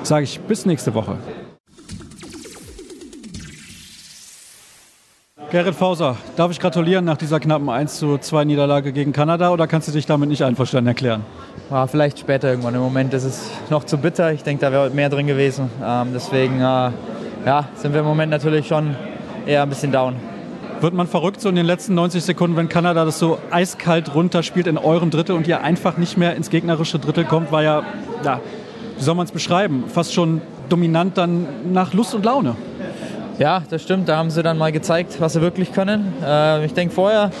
sage 0.03 0.23
ich 0.23 0.39
bis 0.41 0.65
nächste 0.65 0.93
Woche. 0.93 1.17
Gerrit 5.51 5.75
Fauser, 5.75 6.15
darf 6.37 6.49
ich 6.49 6.61
gratulieren 6.61 7.03
nach 7.03 7.17
dieser 7.17 7.41
knappen 7.41 7.67
1 7.67 7.97
zu 7.97 8.17
2 8.17 8.45
Niederlage 8.45 8.93
gegen 8.93 9.11
Kanada 9.11 9.51
oder 9.51 9.67
kannst 9.67 9.85
du 9.89 9.91
dich 9.91 10.05
damit 10.05 10.29
nicht 10.29 10.45
einverstanden 10.45 10.87
erklären? 10.87 11.25
Ja, 11.69 11.87
vielleicht 11.87 12.19
später 12.19 12.49
irgendwann. 12.49 12.73
Im 12.73 12.79
Moment 12.79 13.13
ist 13.13 13.25
es 13.25 13.51
noch 13.69 13.83
zu 13.83 13.97
bitter. 13.97 14.31
Ich 14.31 14.43
denke, 14.43 14.61
da 14.61 14.71
wäre 14.71 14.89
mehr 14.91 15.09
drin 15.09 15.27
gewesen. 15.27 15.69
Ähm, 15.85 16.11
deswegen 16.13 16.61
äh, 16.61 16.91
ja, 17.45 17.67
sind 17.75 17.91
wir 17.91 17.99
im 17.99 18.05
Moment 18.05 18.31
natürlich 18.31 18.65
schon 18.65 18.95
eher 19.45 19.63
ein 19.63 19.67
bisschen 19.67 19.91
down. 19.91 20.15
Wird 20.79 20.93
man 20.93 21.07
verrückt 21.07 21.41
so 21.41 21.49
in 21.49 21.55
den 21.55 21.65
letzten 21.65 21.95
90 21.95 22.23
Sekunden, 22.23 22.55
wenn 22.55 22.69
Kanada 22.69 23.03
das 23.03 23.19
so 23.19 23.37
eiskalt 23.51 24.15
runterspielt 24.15 24.67
in 24.67 24.77
eurem 24.77 25.09
Drittel 25.09 25.35
und 25.35 25.49
ihr 25.49 25.61
einfach 25.61 25.97
nicht 25.97 26.17
mehr 26.17 26.33
ins 26.37 26.49
gegnerische 26.49 26.97
Drittel 26.97 27.25
kommt, 27.25 27.51
war 27.51 27.61
ja, 27.61 27.83
ja 28.23 28.39
wie 28.95 29.03
soll 29.03 29.15
man 29.15 29.25
es 29.25 29.33
beschreiben, 29.33 29.83
fast 29.89 30.13
schon 30.13 30.39
dominant 30.69 31.17
dann 31.17 31.45
nach 31.73 31.93
Lust 31.93 32.15
und 32.15 32.23
Laune. 32.23 32.55
Ja, 33.41 33.63
das 33.67 33.81
stimmt. 33.81 34.07
Da 34.07 34.17
haben 34.17 34.29
sie 34.29 34.43
dann 34.43 34.59
mal 34.59 34.71
gezeigt, 34.71 35.19
was 35.19 35.33
sie 35.33 35.41
wirklich 35.41 35.73
können. 35.73 36.13
Äh, 36.23 36.63
ich 36.63 36.75
denke, 36.75 36.93
vorher 36.93 37.31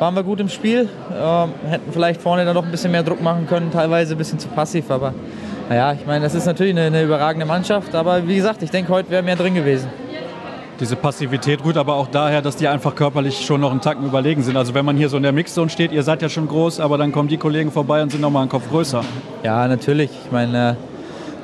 waren 0.00 0.16
wir 0.16 0.24
gut 0.24 0.40
im 0.40 0.48
Spiel. 0.48 0.88
Äh, 1.08 1.68
hätten 1.70 1.92
vielleicht 1.92 2.20
vorne 2.20 2.44
dann 2.44 2.54
noch 2.54 2.64
ein 2.64 2.72
bisschen 2.72 2.90
mehr 2.90 3.04
Druck 3.04 3.22
machen 3.22 3.46
können, 3.46 3.70
teilweise 3.70 4.16
ein 4.16 4.18
bisschen 4.18 4.40
zu 4.40 4.48
passiv. 4.48 4.90
Aber 4.90 5.14
naja, 5.68 5.92
ich 5.92 6.04
meine, 6.04 6.24
das 6.24 6.34
ist 6.34 6.46
natürlich 6.46 6.72
eine, 6.72 6.86
eine 6.86 7.04
überragende 7.04 7.46
Mannschaft. 7.46 7.94
Aber 7.94 8.26
wie 8.26 8.34
gesagt, 8.34 8.60
ich 8.64 8.72
denke, 8.72 8.92
heute 8.92 9.08
wäre 9.08 9.22
mehr 9.22 9.36
drin 9.36 9.54
gewesen. 9.54 9.88
Diese 10.80 10.96
Passivität 10.96 11.64
rührt 11.64 11.76
aber 11.76 11.94
auch 11.94 12.08
daher, 12.08 12.42
dass 12.42 12.56
die 12.56 12.66
einfach 12.66 12.96
körperlich 12.96 13.46
schon 13.46 13.60
noch 13.60 13.70
einen 13.70 13.80
Tacken 13.80 14.04
überlegen 14.04 14.42
sind. 14.42 14.56
Also 14.56 14.74
wenn 14.74 14.84
man 14.84 14.96
hier 14.96 15.08
so 15.08 15.16
in 15.16 15.22
der 15.22 15.30
Mixzone 15.30 15.70
steht, 15.70 15.92
ihr 15.92 16.02
seid 16.02 16.22
ja 16.22 16.28
schon 16.28 16.48
groß, 16.48 16.80
aber 16.80 16.98
dann 16.98 17.12
kommen 17.12 17.28
die 17.28 17.38
Kollegen 17.38 17.70
vorbei 17.70 18.02
und 18.02 18.10
sind 18.10 18.20
noch 18.20 18.30
mal 18.30 18.40
einen 18.40 18.50
Kopf 18.50 18.68
größer. 18.68 19.04
Ja, 19.44 19.68
natürlich. 19.68 20.10
Ich 20.24 20.32
meine, 20.32 20.70
äh, 20.70 20.95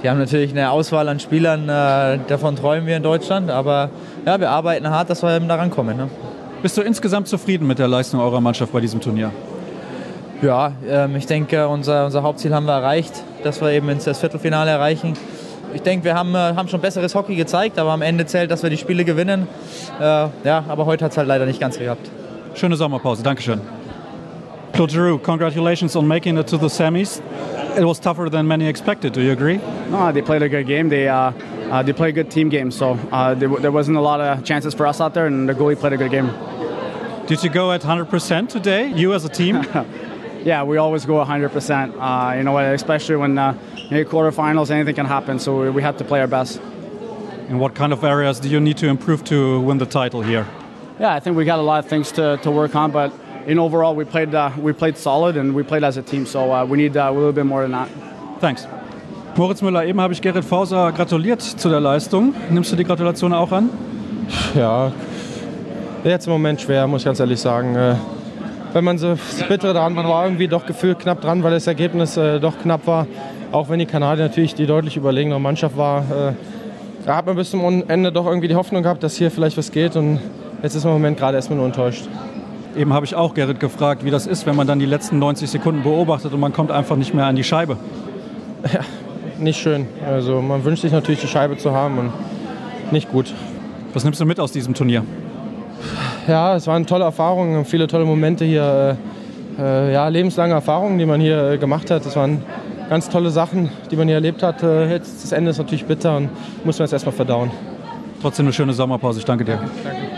wir 0.03 0.11
haben 0.11 0.19
natürlich 0.19 0.51
eine 0.51 0.71
Auswahl 0.71 1.09
an 1.09 1.21
Spielern, 1.21 1.69
äh, 1.69 2.19
davon 2.27 2.57
träumen 2.57 2.87
wir 2.87 2.97
in 2.97 3.05
Deutschland, 3.05 3.51
aber 3.51 3.91
ja, 4.27 4.39
wir 4.39 4.51
arbeiten 4.51 4.91
hart, 4.91 5.09
dass 5.09 5.23
wir 5.23 5.35
eben 5.37 5.47
da 5.49 5.55
rankommen. 5.55 5.97
Ne? 5.97 6.09
Bist 6.61 6.77
du 6.77 6.83
insgesamt 6.83 7.29
zufrieden 7.29 7.67
mit 7.67 7.79
der 7.79 7.89
Leistung 7.89 8.21
eurer 8.21 8.41
Mannschaft 8.41 8.73
bei 8.73 8.81
diesem 8.81 9.01
Turnier? 9.01 9.31
Ja, 10.43 10.73
ähm, 10.89 11.15
ich 11.15 11.27
denke, 11.27 11.69
unser, 11.69 12.07
unser 12.07 12.25
Hauptziel 12.25 12.53
haben 12.53 12.67
wir 12.67 12.73
erreicht, 12.73 13.23
dass 13.45 13.61
wir 13.61 13.71
eben 13.71 13.89
ins 13.89 14.05
das 14.05 14.19
Viertelfinale 14.19 14.73
erreichen. 14.73 15.15
Ich 15.73 15.83
denke, 15.83 16.05
wir 16.05 16.15
haben, 16.17 16.35
äh, 16.35 16.39
haben 16.39 16.67
schon 16.67 16.81
besseres 16.81 17.15
Hockey 17.15 17.37
gezeigt, 17.37 17.79
aber 17.79 17.93
am 17.93 18.03
Ende 18.03 18.27
zählt, 18.27 18.51
dass 18.51 18.65
wir 18.65 18.71
die 18.71 18.77
Spiele 18.77 19.05
gewinnen. 19.05 19.47
Äh, 20.01 20.03
ja, 20.03 20.65
aber 20.69 20.85
heute 20.85 21.05
hat 21.05 21.13
es 21.13 21.19
halt 21.19 21.29
leider 21.29 21.47
nicht 21.47 21.61
ganz 21.61 21.79
gehabt. 21.79 22.11
Schöne 22.55 22.75
Sommerpause, 22.75 23.23
Dankeschön. 23.23 23.61
Claude 24.73 24.93
Giroux, 24.93 25.19
congratulations 25.19 25.95
on 25.95 26.09
making 26.09 26.37
it 26.39 26.49
to 26.49 26.57
the 26.57 26.69
semis. 26.69 27.23
It 27.77 27.85
was 27.85 27.99
tougher 27.99 28.29
than 28.29 28.47
many 28.47 28.69
expected. 28.69 29.13
Do 29.15 29.23
you 29.23 29.33
agree? 29.33 29.57
No, 29.89 30.13
they 30.13 30.21
played 30.23 30.43
a 30.43 30.49
good 30.49 30.67
game. 30.67 30.89
They 30.91 31.09
uh, 31.09 31.33
uh, 31.73 31.83
they 31.83 31.93
played 31.95 32.11
a 32.11 32.13
good 32.13 32.31
team 32.31 32.51
game. 32.51 32.71
So 32.71 32.93
uh, 33.11 33.35
there, 33.35 33.49
there, 33.49 33.73
wasn't 33.73 33.97
a 33.97 34.01
lot 34.01 34.21
of 34.21 34.45
chances 34.45 34.75
for 34.75 34.87
us 34.87 35.01
out 35.01 35.15
there, 35.15 35.27
and 35.27 35.49
the 35.49 35.55
goalie 35.55 35.79
played 35.79 35.95
a 35.95 35.97
good 35.97 36.11
game. 36.11 36.31
Did 37.27 37.43
you 37.43 37.49
go 37.49 37.73
at 37.73 37.81
100% 37.81 38.49
today, 38.51 38.93
you 38.93 39.15
as 39.15 39.25
a 39.25 39.29
team? 39.29 39.63
yeah, 40.45 40.63
we 40.65 40.77
always 40.77 41.07
go 41.07 41.15
100%. 41.25 41.95
Uh, 41.99 42.37
you 42.37 42.43
know, 42.43 42.59
especially 42.59 43.17
when 43.17 43.39
uh, 43.39 43.57
in 43.91 44.05
quarterfinals, 44.05 44.71
anything 44.71 44.95
can 44.95 45.07
happen. 45.07 45.39
So 45.39 45.71
we 45.73 45.81
have 45.81 45.97
to 45.97 46.05
play 46.05 46.21
our 46.21 46.27
best. 46.27 46.61
In 47.49 47.59
what 47.59 47.75
kind 47.75 47.93
of 47.93 48.05
areas 48.05 48.39
do 48.39 48.49
you 48.49 48.61
need 48.61 48.77
to 48.79 48.89
improve 48.89 49.25
to 49.25 49.61
win 49.61 49.79
the 49.79 49.87
title 49.87 50.21
here? 50.21 50.47
Yeah, 51.01 51.15
I 51.15 51.21
think 51.21 51.37
we 51.37 51.47
got 51.47 51.59
a 51.59 51.63
lot 51.63 51.85
of 51.85 51.89
things 51.89 52.13
to, 52.13 52.39
to 52.43 52.51
work 52.51 52.75
on, 52.77 52.91
but 52.91 53.13
in 53.47 53.59
overall, 53.59 53.95
we 53.97 54.05
played 54.05 54.35
uh, 54.35 54.51
we 54.63 54.73
played 54.73 54.97
solid 54.97 55.37
and 55.37 55.55
we 55.55 55.63
played 55.63 55.85
as 55.85 55.97
a 55.97 56.03
team. 56.03 56.27
So 56.27 56.53
uh, 56.53 56.65
we 56.65 56.77
need 56.77 56.97
uh, 56.97 57.09
a 57.09 57.13
little 57.13 57.33
bit 57.33 57.45
more 57.45 57.63
than 57.63 57.73
that. 57.73 57.89
Thanks. 58.41 58.67
Moritz 59.37 59.63
Müller, 59.63 59.87
eben 59.87 60.01
habe 60.01 60.13
ich 60.13 60.21
Gerrit 60.21 60.45
Fauser 60.45 60.93
gratuliert 60.93 61.41
zu 61.41 61.71
der 61.71 61.81
Leistung. 61.81 62.35
Nimmst 62.51 62.71
du 62.71 62.77
die 62.77 62.85
Gratulation 62.85 63.33
auch 63.33 63.51
an? 63.51 63.71
Ja, 64.55 64.93
jetzt 66.05 66.27
im 66.27 66.33
Moment 66.33 66.61
schwer, 66.61 66.87
muss 66.87 67.01
ich 67.01 67.07
ganz 67.07 67.19
ehrlich 67.19 67.41
sagen. 67.41 67.75
Äh, 67.75 67.95
wenn 68.75 68.85
man 68.85 68.99
so 68.99 69.17
Bittere 69.49 69.73
daran 69.73 69.95
man 69.95 70.07
war 70.07 70.25
irgendwie 70.25 70.49
doch 70.49 70.67
gefühlt 70.67 70.99
knapp 70.99 71.21
dran, 71.23 71.43
weil 71.43 71.53
das 71.53 71.67
Ergebnis 71.67 72.17
äh, 72.17 72.41
doch 72.41 72.59
knapp 72.61 72.87
war. 72.87 73.07
Auch 73.53 73.69
wenn 73.69 73.79
die 73.79 73.87
Kanadier 73.87 74.25
natürlich 74.25 74.55
die 74.55 74.67
deutlich 74.67 74.97
überlegene 74.97 75.39
Mannschaft 75.39 75.77
war. 75.77 76.01
Äh, 76.01 76.33
da 77.07 77.17
hat 77.17 77.27
man 77.27 77.37
bis 77.37 77.51
zum 77.51 77.85
Ende 77.89 78.13
doch 78.13 78.27
irgendwie 78.27 78.49
die 78.49 78.55
Hoffnung 78.55 78.83
gehabt, 78.83 79.03
dass 79.03 79.17
hier 79.17 79.31
vielleicht 79.31 79.57
was 79.57 79.73
geht. 79.73 79.97
Und 79.97 80.21
jetzt 80.63 80.75
ist 80.75 80.85
man 80.85 80.95
im 80.95 81.01
Moment 81.01 81.19
gerade 81.19 81.37
erstmal 81.37 81.57
nur 81.57 81.67
enttäuscht. 81.67 82.07
Eben 82.77 82.93
habe 82.93 83.05
ich 83.05 83.15
auch 83.15 83.35
Gerrit 83.35 83.61
gefragt, 83.61 84.05
wie 84.05 84.11
das 84.11 84.27
ist, 84.27 84.47
wenn 84.47 84.57
man 84.57 84.67
dann 84.67 84.79
die 84.79 84.87
letzten 84.87 85.19
90 85.19 85.51
Sekunden 85.51 85.83
beobachtet 85.83 86.33
und 86.33 86.41
man 86.41 86.53
kommt 86.53 86.71
einfach 86.71 86.97
nicht 86.97 87.13
mehr 87.13 87.27
an 87.27 87.37
die 87.37 87.45
Scheibe. 87.45 87.77
Ja, 88.73 88.81
nicht 89.39 89.61
schön. 89.61 89.87
Also 90.07 90.41
man 90.41 90.65
wünscht 90.65 90.83
sich 90.83 90.93
natürlich 90.93 91.21
die 91.21 91.27
Scheibe 91.27 91.57
zu 91.57 91.73
haben 91.73 91.99
und 91.99 92.13
nicht 92.93 93.11
gut. 93.11 93.35
Was 93.93 94.05
nimmst 94.05 94.21
du 94.21 94.25
mit 94.25 94.41
aus 94.41 94.53
diesem 94.53 94.75
Turnier? 94.75 95.05
Ja, 96.29 96.55
es 96.55 96.67
waren 96.67 96.87
tolle 96.87 97.05
Erfahrungen, 97.05 97.65
viele 97.65 97.87
tolle 97.89 98.05
Momente 98.05 98.45
hier. 98.45 98.97
Äh, 99.59 99.93
ja, 99.93 100.09
lebenslange 100.09 100.55
Erfahrungen, 100.55 100.99
die 100.99 101.05
man 101.05 101.21
hier 101.21 101.53
äh, 101.53 101.59
gemacht 101.59 101.91
hat. 101.91 102.07
Es 102.07 102.17
waren 102.17 102.43
ganz 102.89 103.09
tolle 103.11 103.31
Sachen, 103.31 103.71
die 103.91 103.97
man 103.97 104.07
hier 104.07 104.17
erlebt 104.17 104.43
hat. 104.43 104.63
Äh, 104.63 104.91
jetzt 104.91 105.23
das 105.25 105.33
Ende 105.33 105.51
ist 105.51 105.59
natürlich 105.59 105.85
bitter 105.85 106.17
und 106.17 106.31
muss 106.65 106.79
man 106.79 106.87
jetzt 106.87 106.93
erstmal 106.93 107.15
verdauen. 107.15 107.51
Trotzdem 108.23 108.47
eine 108.47 108.53
schöne 108.53 108.73
Sommerpause. 108.73 109.19
Ich 109.19 109.25
danke 109.25 109.45
dir. 109.45 109.59
Danke. 109.85 110.12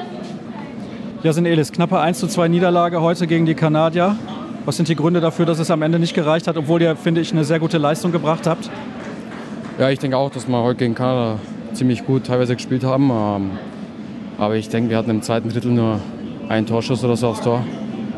Jasin 1.24 1.46
Elis, 1.46 1.72
knappe 1.72 1.98
1 1.98 2.18
zu 2.18 2.26
2 2.26 2.48
Niederlage 2.48 3.00
heute 3.00 3.26
gegen 3.26 3.46
die 3.46 3.54
Kanadier. 3.54 4.14
Was 4.66 4.76
sind 4.76 4.90
die 4.90 4.94
Gründe 4.94 5.22
dafür, 5.22 5.46
dass 5.46 5.58
es 5.58 5.70
am 5.70 5.80
Ende 5.80 5.98
nicht 5.98 6.12
gereicht 6.12 6.46
hat, 6.46 6.58
obwohl 6.58 6.82
ihr, 6.82 6.96
finde 6.96 7.22
ich, 7.22 7.32
eine 7.32 7.44
sehr 7.44 7.58
gute 7.58 7.78
Leistung 7.78 8.12
gebracht 8.12 8.46
habt? 8.46 8.68
Ja, 9.78 9.88
ich 9.88 9.98
denke 9.98 10.18
auch, 10.18 10.30
dass 10.30 10.46
wir 10.46 10.62
heute 10.62 10.80
gegen 10.80 10.94
Kanada 10.94 11.38
ziemlich 11.72 12.04
gut 12.04 12.26
teilweise 12.26 12.56
gespielt 12.56 12.84
haben. 12.84 13.08
Ähm, 13.10 13.50
aber 14.36 14.56
ich 14.56 14.68
denke, 14.68 14.90
wir 14.90 14.98
hatten 14.98 15.08
im 15.08 15.22
zweiten 15.22 15.48
Drittel 15.48 15.70
nur 15.70 15.98
einen 16.50 16.66
Torschuss 16.66 17.02
oder 17.02 17.16
so 17.16 17.28
aufs 17.28 17.40
Tor. 17.40 17.64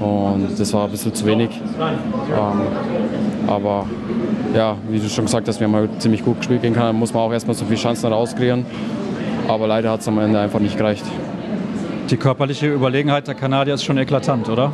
Und 0.00 0.58
das 0.58 0.72
war 0.72 0.86
ein 0.86 0.90
bisschen 0.90 1.14
zu 1.14 1.26
wenig. 1.26 1.50
Ähm, 1.78 2.60
aber 3.46 3.86
ja, 4.52 4.78
wie 4.90 4.98
du 4.98 5.08
schon 5.08 5.26
gesagt 5.26 5.46
hast, 5.46 5.60
wir 5.60 5.68
haben 5.68 5.76
heute 5.76 5.96
ziemlich 5.98 6.24
gut 6.24 6.38
gespielt 6.38 6.62
gegen 6.62 6.74
Kanada. 6.74 6.92
Muss 6.92 7.14
man 7.14 7.22
auch 7.22 7.32
erstmal 7.32 7.54
so 7.54 7.66
viele 7.66 7.78
Chancen 7.78 8.12
rauskreieren. 8.12 8.66
Aber 9.46 9.68
leider 9.68 9.92
hat 9.92 10.00
es 10.00 10.08
am 10.08 10.18
Ende 10.18 10.40
einfach 10.40 10.58
nicht 10.58 10.76
gereicht. 10.76 11.04
Die 12.10 12.16
körperliche 12.16 12.72
Überlegenheit 12.72 13.26
der 13.26 13.34
Kanadier 13.34 13.74
ist 13.74 13.84
schon 13.84 13.98
eklatant, 13.98 14.48
oder? 14.48 14.72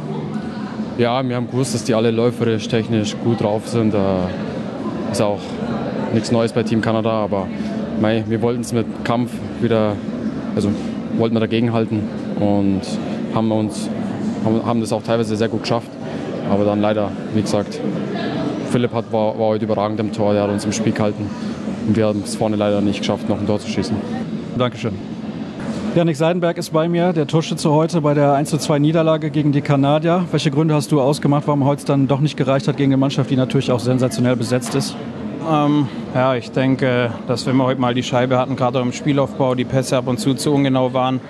Ja, 0.98 1.26
wir 1.26 1.36
haben 1.36 1.50
gewusst, 1.50 1.74
dass 1.74 1.84
die 1.84 1.94
alle 1.94 2.10
läuferisch, 2.10 2.68
technisch 2.68 3.16
gut 3.24 3.40
drauf 3.40 3.66
sind. 3.68 3.94
Äh, 3.94 3.98
ist 5.10 5.22
auch 5.22 5.40
nichts 6.12 6.30
Neues 6.30 6.52
bei 6.52 6.62
Team 6.62 6.82
Kanada, 6.82 7.10
aber 7.10 7.48
mei, 8.00 8.24
wir 8.28 8.42
wollten 8.42 8.60
es 8.60 8.72
mit 8.72 8.86
Kampf 9.04 9.32
wieder, 9.62 9.96
also 10.54 10.70
wollten 11.16 11.34
wir 11.34 11.40
dagegenhalten 11.40 12.00
und 12.38 12.82
haben 13.34 13.50
uns 13.50 13.88
haben, 14.44 14.66
haben 14.66 14.80
das 14.80 14.92
auch 14.92 15.02
teilweise 15.02 15.36
sehr 15.36 15.48
gut 15.48 15.62
geschafft. 15.62 15.90
Aber 16.50 16.64
dann 16.64 16.80
leider, 16.80 17.10
wie 17.34 17.42
gesagt, 17.42 17.80
Philipp 18.70 18.92
hat, 18.92 19.12
war, 19.12 19.38
war 19.38 19.48
heute 19.48 19.64
überragend 19.64 20.00
im 20.00 20.12
Tor, 20.12 20.34
der 20.34 20.42
hat 20.42 20.50
uns 20.50 20.64
im 20.64 20.72
Spiel 20.72 20.92
gehalten. 20.92 21.30
Und 21.86 21.96
wir 21.96 22.06
haben 22.06 22.22
es 22.24 22.36
vorne 22.36 22.56
leider 22.56 22.80
nicht 22.80 23.00
geschafft, 23.00 23.28
noch 23.28 23.40
ein 23.40 23.46
Tor 23.46 23.58
zu 23.58 23.68
schießen. 23.68 23.96
Dankeschön. 24.58 25.21
Janik 25.94 26.16
Seidenberg 26.16 26.56
ist 26.56 26.70
bei 26.70 26.88
mir, 26.88 27.12
der 27.12 27.26
Torschütze 27.26 27.70
heute 27.70 28.00
bei 28.00 28.14
der 28.14 28.32
1:2 28.32 28.78
Niederlage 28.78 29.30
gegen 29.30 29.52
die 29.52 29.60
Kanadier. 29.60 30.24
Welche 30.30 30.50
Gründe 30.50 30.74
hast 30.74 30.90
du 30.90 31.02
ausgemacht, 31.02 31.46
warum 31.46 31.66
heute 31.66 31.84
dann 31.84 32.08
doch 32.08 32.20
nicht 32.20 32.38
gereicht 32.38 32.66
hat 32.66 32.78
gegen 32.78 32.92
eine 32.92 32.96
Mannschaft, 32.96 33.28
die 33.28 33.36
natürlich 33.36 33.70
auch 33.70 33.78
sensationell 33.78 34.34
besetzt 34.34 34.74
ist? 34.74 34.96
Ähm, 35.46 35.88
ja, 36.14 36.34
ich 36.34 36.50
denke, 36.50 37.10
dass 37.26 37.44
wenn 37.44 37.58
wir 37.58 37.64
heute 37.64 37.78
mal 37.78 37.92
die 37.92 38.02
Scheibe 38.02 38.38
hatten, 38.38 38.56
gerade 38.56 38.80
im 38.80 38.94
Spielaufbau, 38.94 39.54
die 39.54 39.66
Pässe 39.66 39.98
ab 39.98 40.08
und 40.08 40.18
zu 40.18 40.32
zu 40.32 40.54
ungenau 40.54 40.94
waren. 40.94 41.20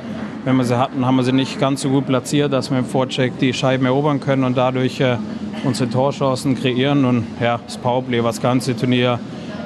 Wenn 0.44 0.54
wir 0.54 0.64
sie 0.64 0.78
hatten, 0.78 1.04
haben 1.04 1.16
wir 1.16 1.24
sie 1.24 1.32
nicht 1.32 1.58
ganz 1.58 1.82
so 1.82 1.88
gut 1.88 2.06
platziert, 2.06 2.52
dass 2.52 2.70
wir 2.70 2.78
im 2.78 2.84
Vorcheck 2.84 3.36
die 3.40 3.52
Scheiben 3.52 3.84
erobern 3.84 4.20
können 4.20 4.44
und 4.44 4.56
dadurch 4.56 5.00
äh, 5.00 5.16
unsere 5.64 5.90
Torchancen 5.90 6.54
kreieren. 6.54 7.04
Und 7.04 7.24
ja, 7.40 7.58
das 7.66 7.78
Powerplay 7.78 8.18
war 8.18 8.30
das 8.30 8.40
ganze 8.40 8.76
Turnier 8.76 9.18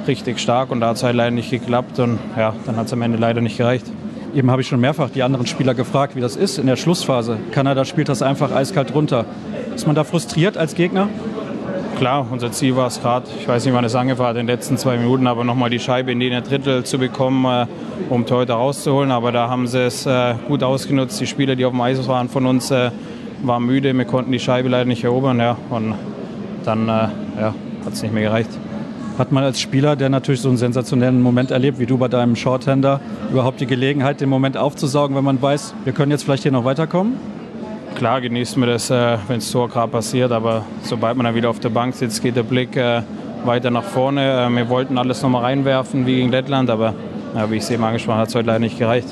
richtig 0.09 0.39
stark 0.39 0.71
und 0.71 0.81
da 0.81 0.89
hat 0.89 0.97
es 0.97 1.03
halt 1.03 1.17
leider 1.17 1.33
nicht 1.33 1.51
geklappt 1.51 1.99
und 1.99 2.19
ja, 2.35 2.55
dann 2.65 2.77
hat 2.77 2.87
es 2.87 2.95
am 2.95 3.03
Ende 3.03 3.19
leider 3.19 3.43
nicht 3.43 3.59
gereicht. 3.59 3.85
Eben 4.37 4.51
habe 4.51 4.61
ich 4.61 4.69
schon 4.69 4.81
mehrfach 4.81 5.09
die 5.09 5.23
anderen 5.23 5.47
Spieler 5.47 5.73
gefragt, 5.73 6.15
wie 6.15 6.21
das 6.21 6.37
ist 6.37 6.59
in 6.59 6.67
der 6.67 6.77
Schlussphase. 6.77 7.39
Kanada 7.53 7.87
spielt 7.87 8.11
das 8.11 8.21
einfach 8.21 8.53
eiskalt 8.53 8.95
runter. 8.95 9.25
Ist 9.75 9.87
man 9.87 9.97
da 9.97 10.05
frustriert 10.05 10.59
als 10.59 10.75
Gegner? 10.75 11.09
Klar, 11.97 12.27
unser 12.31 12.53
Ziel 12.53 12.77
war 12.77 12.89
es 12.89 13.01
gerade, 13.01 13.25
ich 13.41 13.49
weiß 13.49 13.65
nicht, 13.65 13.73
wann 13.73 13.87
es 13.87 13.95
angefangen 13.95 14.29
hat, 14.29 14.37
in 14.37 14.47
den 14.47 14.55
letzten 14.55 14.77
zwei 14.77 14.99
Minuten, 14.99 15.27
aber 15.27 15.43
nochmal 15.43 15.71
die 15.71 15.79
Scheibe 15.79 16.13
in 16.13 16.21
den 16.21 16.45
Drittel 16.45 16.85
zu 16.85 16.99
bekommen, 16.99 17.47
äh, 17.47 17.67
um 18.11 18.27
Torhüter 18.27 18.57
rauszuholen. 18.57 19.11
Aber 19.11 19.33
da 19.33 19.49
haben 19.49 19.67
sie 19.67 19.81
es 19.87 20.05
äh, 20.05 20.35
gut 20.47 20.63
ausgenutzt. 20.63 21.19
Die 21.19 21.27
Spieler, 21.27 21.57
die 21.57 21.65
auf 21.65 21.73
dem 21.73 21.81
Eis 21.81 22.07
waren 22.07 22.29
von 22.29 22.45
uns, 22.45 22.71
äh, 22.71 22.91
waren 23.43 23.65
müde. 23.65 23.97
Wir 23.97 24.05
konnten 24.05 24.33
die 24.33 24.39
Scheibe 24.39 24.69
leider 24.69 24.85
nicht 24.85 25.03
erobern. 25.03 25.41
Ja. 25.41 25.57
Und 25.71 25.95
dann 26.67 26.89
ja, 26.89 27.55
hat 27.87 27.93
es 27.95 28.03
nicht 28.03 28.13
mehr 28.13 28.25
gereicht. 28.25 28.51
Hat 29.19 29.33
man 29.33 29.45
als 29.45 29.61
Spieler, 29.61 29.97
der 29.97 30.11
natürlich 30.11 30.43
so 30.43 30.49
einen 30.49 30.59
sensationellen 30.59 31.23
Moment 31.23 31.51
erlebt, 31.51 31.79
wie 31.79 31.87
du 31.87 31.97
bei 31.97 32.09
deinem 32.09 32.37
Shorthander, 32.37 33.01
überhaupt 33.31 33.61
die 33.61 33.67
Gelegenheit, 33.67 34.21
den 34.21 34.29
Moment 34.29 34.59
aufzusaugen, 34.59 35.17
wenn 35.17 35.25
man 35.25 35.41
weiß, 35.41 35.75
wir 35.85 35.95
können 35.95 36.11
jetzt 36.11 36.25
vielleicht 36.25 36.43
hier 36.43 36.53
noch 36.53 36.67
weiterkommen? 36.67 37.15
Klar 37.95 38.21
genießt 38.21 38.59
man 38.59 38.69
das, 38.69 38.91
äh, 38.91 39.17
wenn 39.27 39.37
das 39.37 39.51
Tor 39.51 39.71
gerade 39.71 39.91
passiert, 39.91 40.33
aber 40.33 40.67
sobald 40.83 41.17
man 41.17 41.25
dann 41.25 41.35
wieder 41.35 41.49
auf 41.49 41.61
der 41.61 41.71
Bank 41.71 41.95
sitzt, 41.95 42.23
geht 42.23 42.37
der 42.37 42.43
Blick 42.43 42.77
äh, 42.77 43.01
weiter 43.47 43.71
nach 43.71 43.85
vorne. 43.85 44.49
Äh, 44.49 44.51
wir 44.51 44.69
wollten 44.69 44.99
alles 44.99 45.23
nochmal 45.23 45.45
reinwerfen 45.45 46.05
wie 46.05 46.17
gegen 46.17 46.31
Lettland, 46.31 46.69
aber 46.69 46.93
ja, 47.35 47.51
wie 47.51 47.57
ich 47.57 47.63
es 47.63 47.71
eben 47.71 47.85
angesprochen 47.85 48.17
habe, 48.17 48.23
hat 48.23 48.29
es 48.29 48.35
heute 48.35 48.49
leider 48.49 48.59
nicht 48.59 48.79
gereicht. 48.79 49.09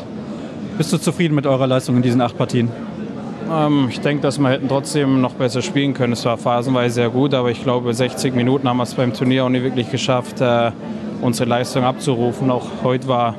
Bist 0.76 0.92
du 0.92 0.98
zufrieden 0.98 1.34
mit 1.34 1.46
eurer 1.46 1.66
Leistung 1.66 1.96
in 1.96 2.02
diesen 2.02 2.20
acht 2.20 2.36
Partien? 2.36 2.68
Ähm, 3.50 3.88
ich 3.90 4.00
denke, 4.00 4.22
dass 4.22 4.38
wir 4.38 4.48
hätten 4.50 4.68
trotzdem 4.68 5.20
noch 5.20 5.34
besser 5.34 5.62
spielen 5.62 5.94
können. 5.94 6.12
Es 6.12 6.24
war 6.24 6.36
phasenweise 6.36 6.94
sehr 6.94 7.10
gut, 7.10 7.34
aber 7.34 7.50
ich 7.50 7.62
glaube, 7.62 7.92
60 7.92 8.34
Minuten 8.34 8.68
haben 8.68 8.78
wir 8.78 8.84
es 8.84 8.94
beim 8.94 9.12
Turnier 9.12 9.44
auch 9.44 9.48
nicht 9.48 9.64
wirklich 9.64 9.90
geschafft, 9.90 10.40
äh, 10.40 10.70
unsere 11.20 11.48
Leistung 11.48 11.84
abzurufen. 11.84 12.50
Auch 12.50 12.66
heute 12.82 13.08
war, 13.08 13.34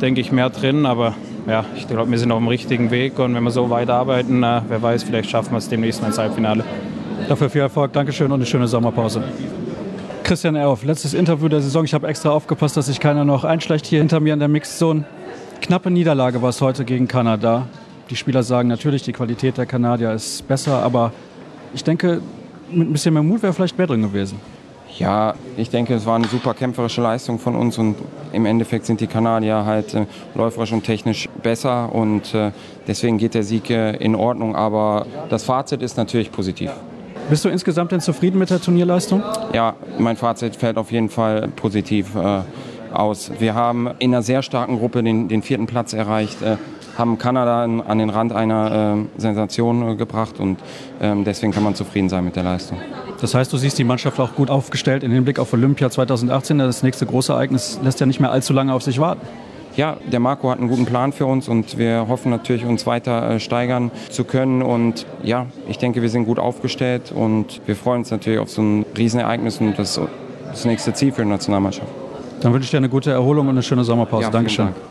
denke 0.00 0.20
ich, 0.20 0.32
mehr 0.32 0.50
drin, 0.50 0.86
aber 0.86 1.14
ja, 1.46 1.64
ich 1.76 1.88
glaube, 1.88 2.10
wir 2.10 2.18
sind 2.18 2.32
auf 2.32 2.38
dem 2.38 2.48
richtigen 2.48 2.90
Weg 2.90 3.18
und 3.18 3.34
wenn 3.34 3.42
wir 3.42 3.50
so 3.50 3.70
weiterarbeiten, 3.70 4.42
äh, 4.42 4.62
wer 4.68 4.82
weiß, 4.82 5.04
vielleicht 5.04 5.30
schaffen 5.30 5.52
wir 5.52 5.58
es 5.58 5.68
demnächst 5.68 6.00
mal 6.00 6.08
ins 6.08 6.18
Halbfinale. 6.18 6.64
Dafür 7.28 7.50
viel 7.50 7.60
Erfolg, 7.62 7.92
Dankeschön 7.92 8.26
und 8.26 8.34
eine 8.40 8.46
schöne 8.46 8.68
Sommerpause. 8.68 9.22
Christian 10.22 10.54
Erhoff, 10.54 10.84
letztes 10.84 11.14
Interview 11.14 11.48
der 11.48 11.60
Saison. 11.60 11.84
Ich 11.84 11.94
habe 11.94 12.06
extra 12.06 12.30
aufgepasst, 12.30 12.76
dass 12.76 12.86
sich 12.86 13.00
keiner 13.00 13.24
noch 13.24 13.44
einschleicht 13.44 13.86
hier 13.86 13.98
hinter 13.98 14.20
mir 14.20 14.34
in 14.34 14.38
der 14.38 14.48
Mixzone. 14.48 15.04
Knappe 15.60 15.90
Niederlage 15.90 16.40
war 16.40 16.50
es 16.50 16.60
heute 16.60 16.84
gegen 16.84 17.08
Kanada. 17.08 17.66
Die 18.10 18.16
Spieler 18.16 18.42
sagen 18.42 18.68
natürlich, 18.68 19.02
die 19.02 19.12
Qualität 19.12 19.56
der 19.56 19.66
Kanadier 19.66 20.12
ist 20.12 20.46
besser, 20.48 20.82
aber 20.82 21.12
ich 21.72 21.84
denke, 21.84 22.20
mit 22.72 22.88
ein 22.88 22.92
bisschen 22.92 23.14
mehr 23.14 23.22
Mut 23.22 23.42
wäre 23.42 23.52
vielleicht 23.52 23.78
mehr 23.78 23.86
drin 23.86 24.02
gewesen. 24.02 24.40
Ja, 24.98 25.34
ich 25.56 25.70
denke, 25.70 25.94
es 25.94 26.04
war 26.04 26.16
eine 26.16 26.26
super 26.26 26.52
kämpferische 26.52 27.00
Leistung 27.00 27.38
von 27.38 27.54
uns 27.54 27.78
und 27.78 27.94
im 28.32 28.44
Endeffekt 28.46 28.86
sind 28.86 29.00
die 29.00 29.06
Kanadier 29.06 29.64
halt 29.64 29.94
äh, 29.94 30.06
läuferisch 30.34 30.72
und 30.72 30.82
technisch 30.82 31.28
besser 31.42 31.94
und 31.94 32.34
äh, 32.34 32.50
deswegen 32.88 33.16
geht 33.16 33.34
der 33.34 33.44
Sieg 33.44 33.70
äh, 33.70 33.92
in 33.96 34.16
Ordnung. 34.16 34.56
Aber 34.56 35.06
das 35.28 35.44
Fazit 35.44 35.80
ist 35.80 35.96
natürlich 35.96 36.32
positiv. 36.32 36.72
Bist 37.28 37.44
du 37.44 37.48
insgesamt 37.48 37.92
denn 37.92 38.00
zufrieden 38.00 38.38
mit 38.38 38.50
der 38.50 38.60
Turnierleistung? 38.60 39.22
Ja, 39.52 39.76
mein 39.98 40.16
Fazit 40.16 40.56
fällt 40.56 40.76
auf 40.76 40.90
jeden 40.90 41.08
Fall 41.08 41.46
positiv 41.54 42.16
äh, 42.16 42.40
aus. 42.92 43.30
Wir 43.38 43.54
haben 43.54 43.88
in 44.00 44.12
einer 44.12 44.22
sehr 44.22 44.42
starken 44.42 44.78
Gruppe 44.80 45.04
den, 45.04 45.28
den 45.28 45.42
vierten 45.42 45.66
Platz 45.66 45.92
erreicht. 45.92 46.38
Äh, 47.00 47.10
haben 47.10 47.18
Kanada 47.18 47.64
an 47.64 47.98
den 47.98 48.10
Rand 48.10 48.32
einer 48.32 48.96
äh, 49.16 49.20
Sensation 49.20 49.96
gebracht 49.96 50.38
und 50.38 50.58
ähm, 51.00 51.24
deswegen 51.24 51.52
kann 51.52 51.64
man 51.64 51.74
zufrieden 51.74 52.08
sein 52.08 52.24
mit 52.24 52.36
der 52.36 52.42
Leistung. 52.42 52.78
Das 53.20 53.34
heißt, 53.34 53.52
du 53.52 53.56
siehst 53.56 53.78
die 53.78 53.84
Mannschaft 53.84 54.18
auch 54.20 54.34
gut 54.34 54.50
aufgestellt 54.50 55.02
in 55.02 55.10
Hinblick 55.10 55.38
auf 55.38 55.52
Olympia 55.52 55.90
2018. 55.90 56.58
Das 56.58 56.82
nächste 56.82 57.06
große 57.06 57.32
Ereignis 57.32 57.78
lässt 57.82 58.00
ja 58.00 58.06
nicht 58.06 58.20
mehr 58.20 58.30
allzu 58.30 58.52
lange 58.52 58.72
auf 58.72 58.82
sich 58.82 58.98
warten. 58.98 59.26
Ja, 59.76 59.96
der 60.10 60.20
Marco 60.20 60.50
hat 60.50 60.58
einen 60.58 60.68
guten 60.68 60.84
Plan 60.84 61.12
für 61.12 61.26
uns 61.26 61.48
und 61.48 61.78
wir 61.78 62.06
hoffen 62.08 62.30
natürlich, 62.30 62.64
uns 62.64 62.86
weiter 62.86 63.30
äh, 63.30 63.40
steigern 63.40 63.90
zu 64.10 64.24
können. 64.24 64.62
Und 64.62 65.06
ja, 65.22 65.46
ich 65.68 65.78
denke, 65.78 66.02
wir 66.02 66.08
sind 66.08 66.24
gut 66.24 66.38
aufgestellt 66.38 67.12
und 67.12 67.60
wir 67.66 67.76
freuen 67.76 68.00
uns 68.00 68.10
natürlich 68.10 68.40
auf 68.40 68.50
so 68.50 68.62
ein 68.62 68.84
Riesenereignis 68.96 69.60
und 69.60 69.78
das, 69.78 70.00
das 70.50 70.64
nächste 70.64 70.92
Ziel 70.92 71.12
für 71.12 71.22
die 71.22 71.28
Nationalmannschaft. 71.28 71.88
Dann 72.40 72.52
wünsche 72.52 72.64
ich 72.64 72.70
dir 72.70 72.78
eine 72.78 72.88
gute 72.88 73.10
Erholung 73.10 73.46
und 73.46 73.52
eine 73.52 73.62
schöne 73.62 73.84
Sommerpause. 73.84 74.24
Ja, 74.24 74.30
Dankeschön. 74.30 74.66
Dank. 74.66 74.90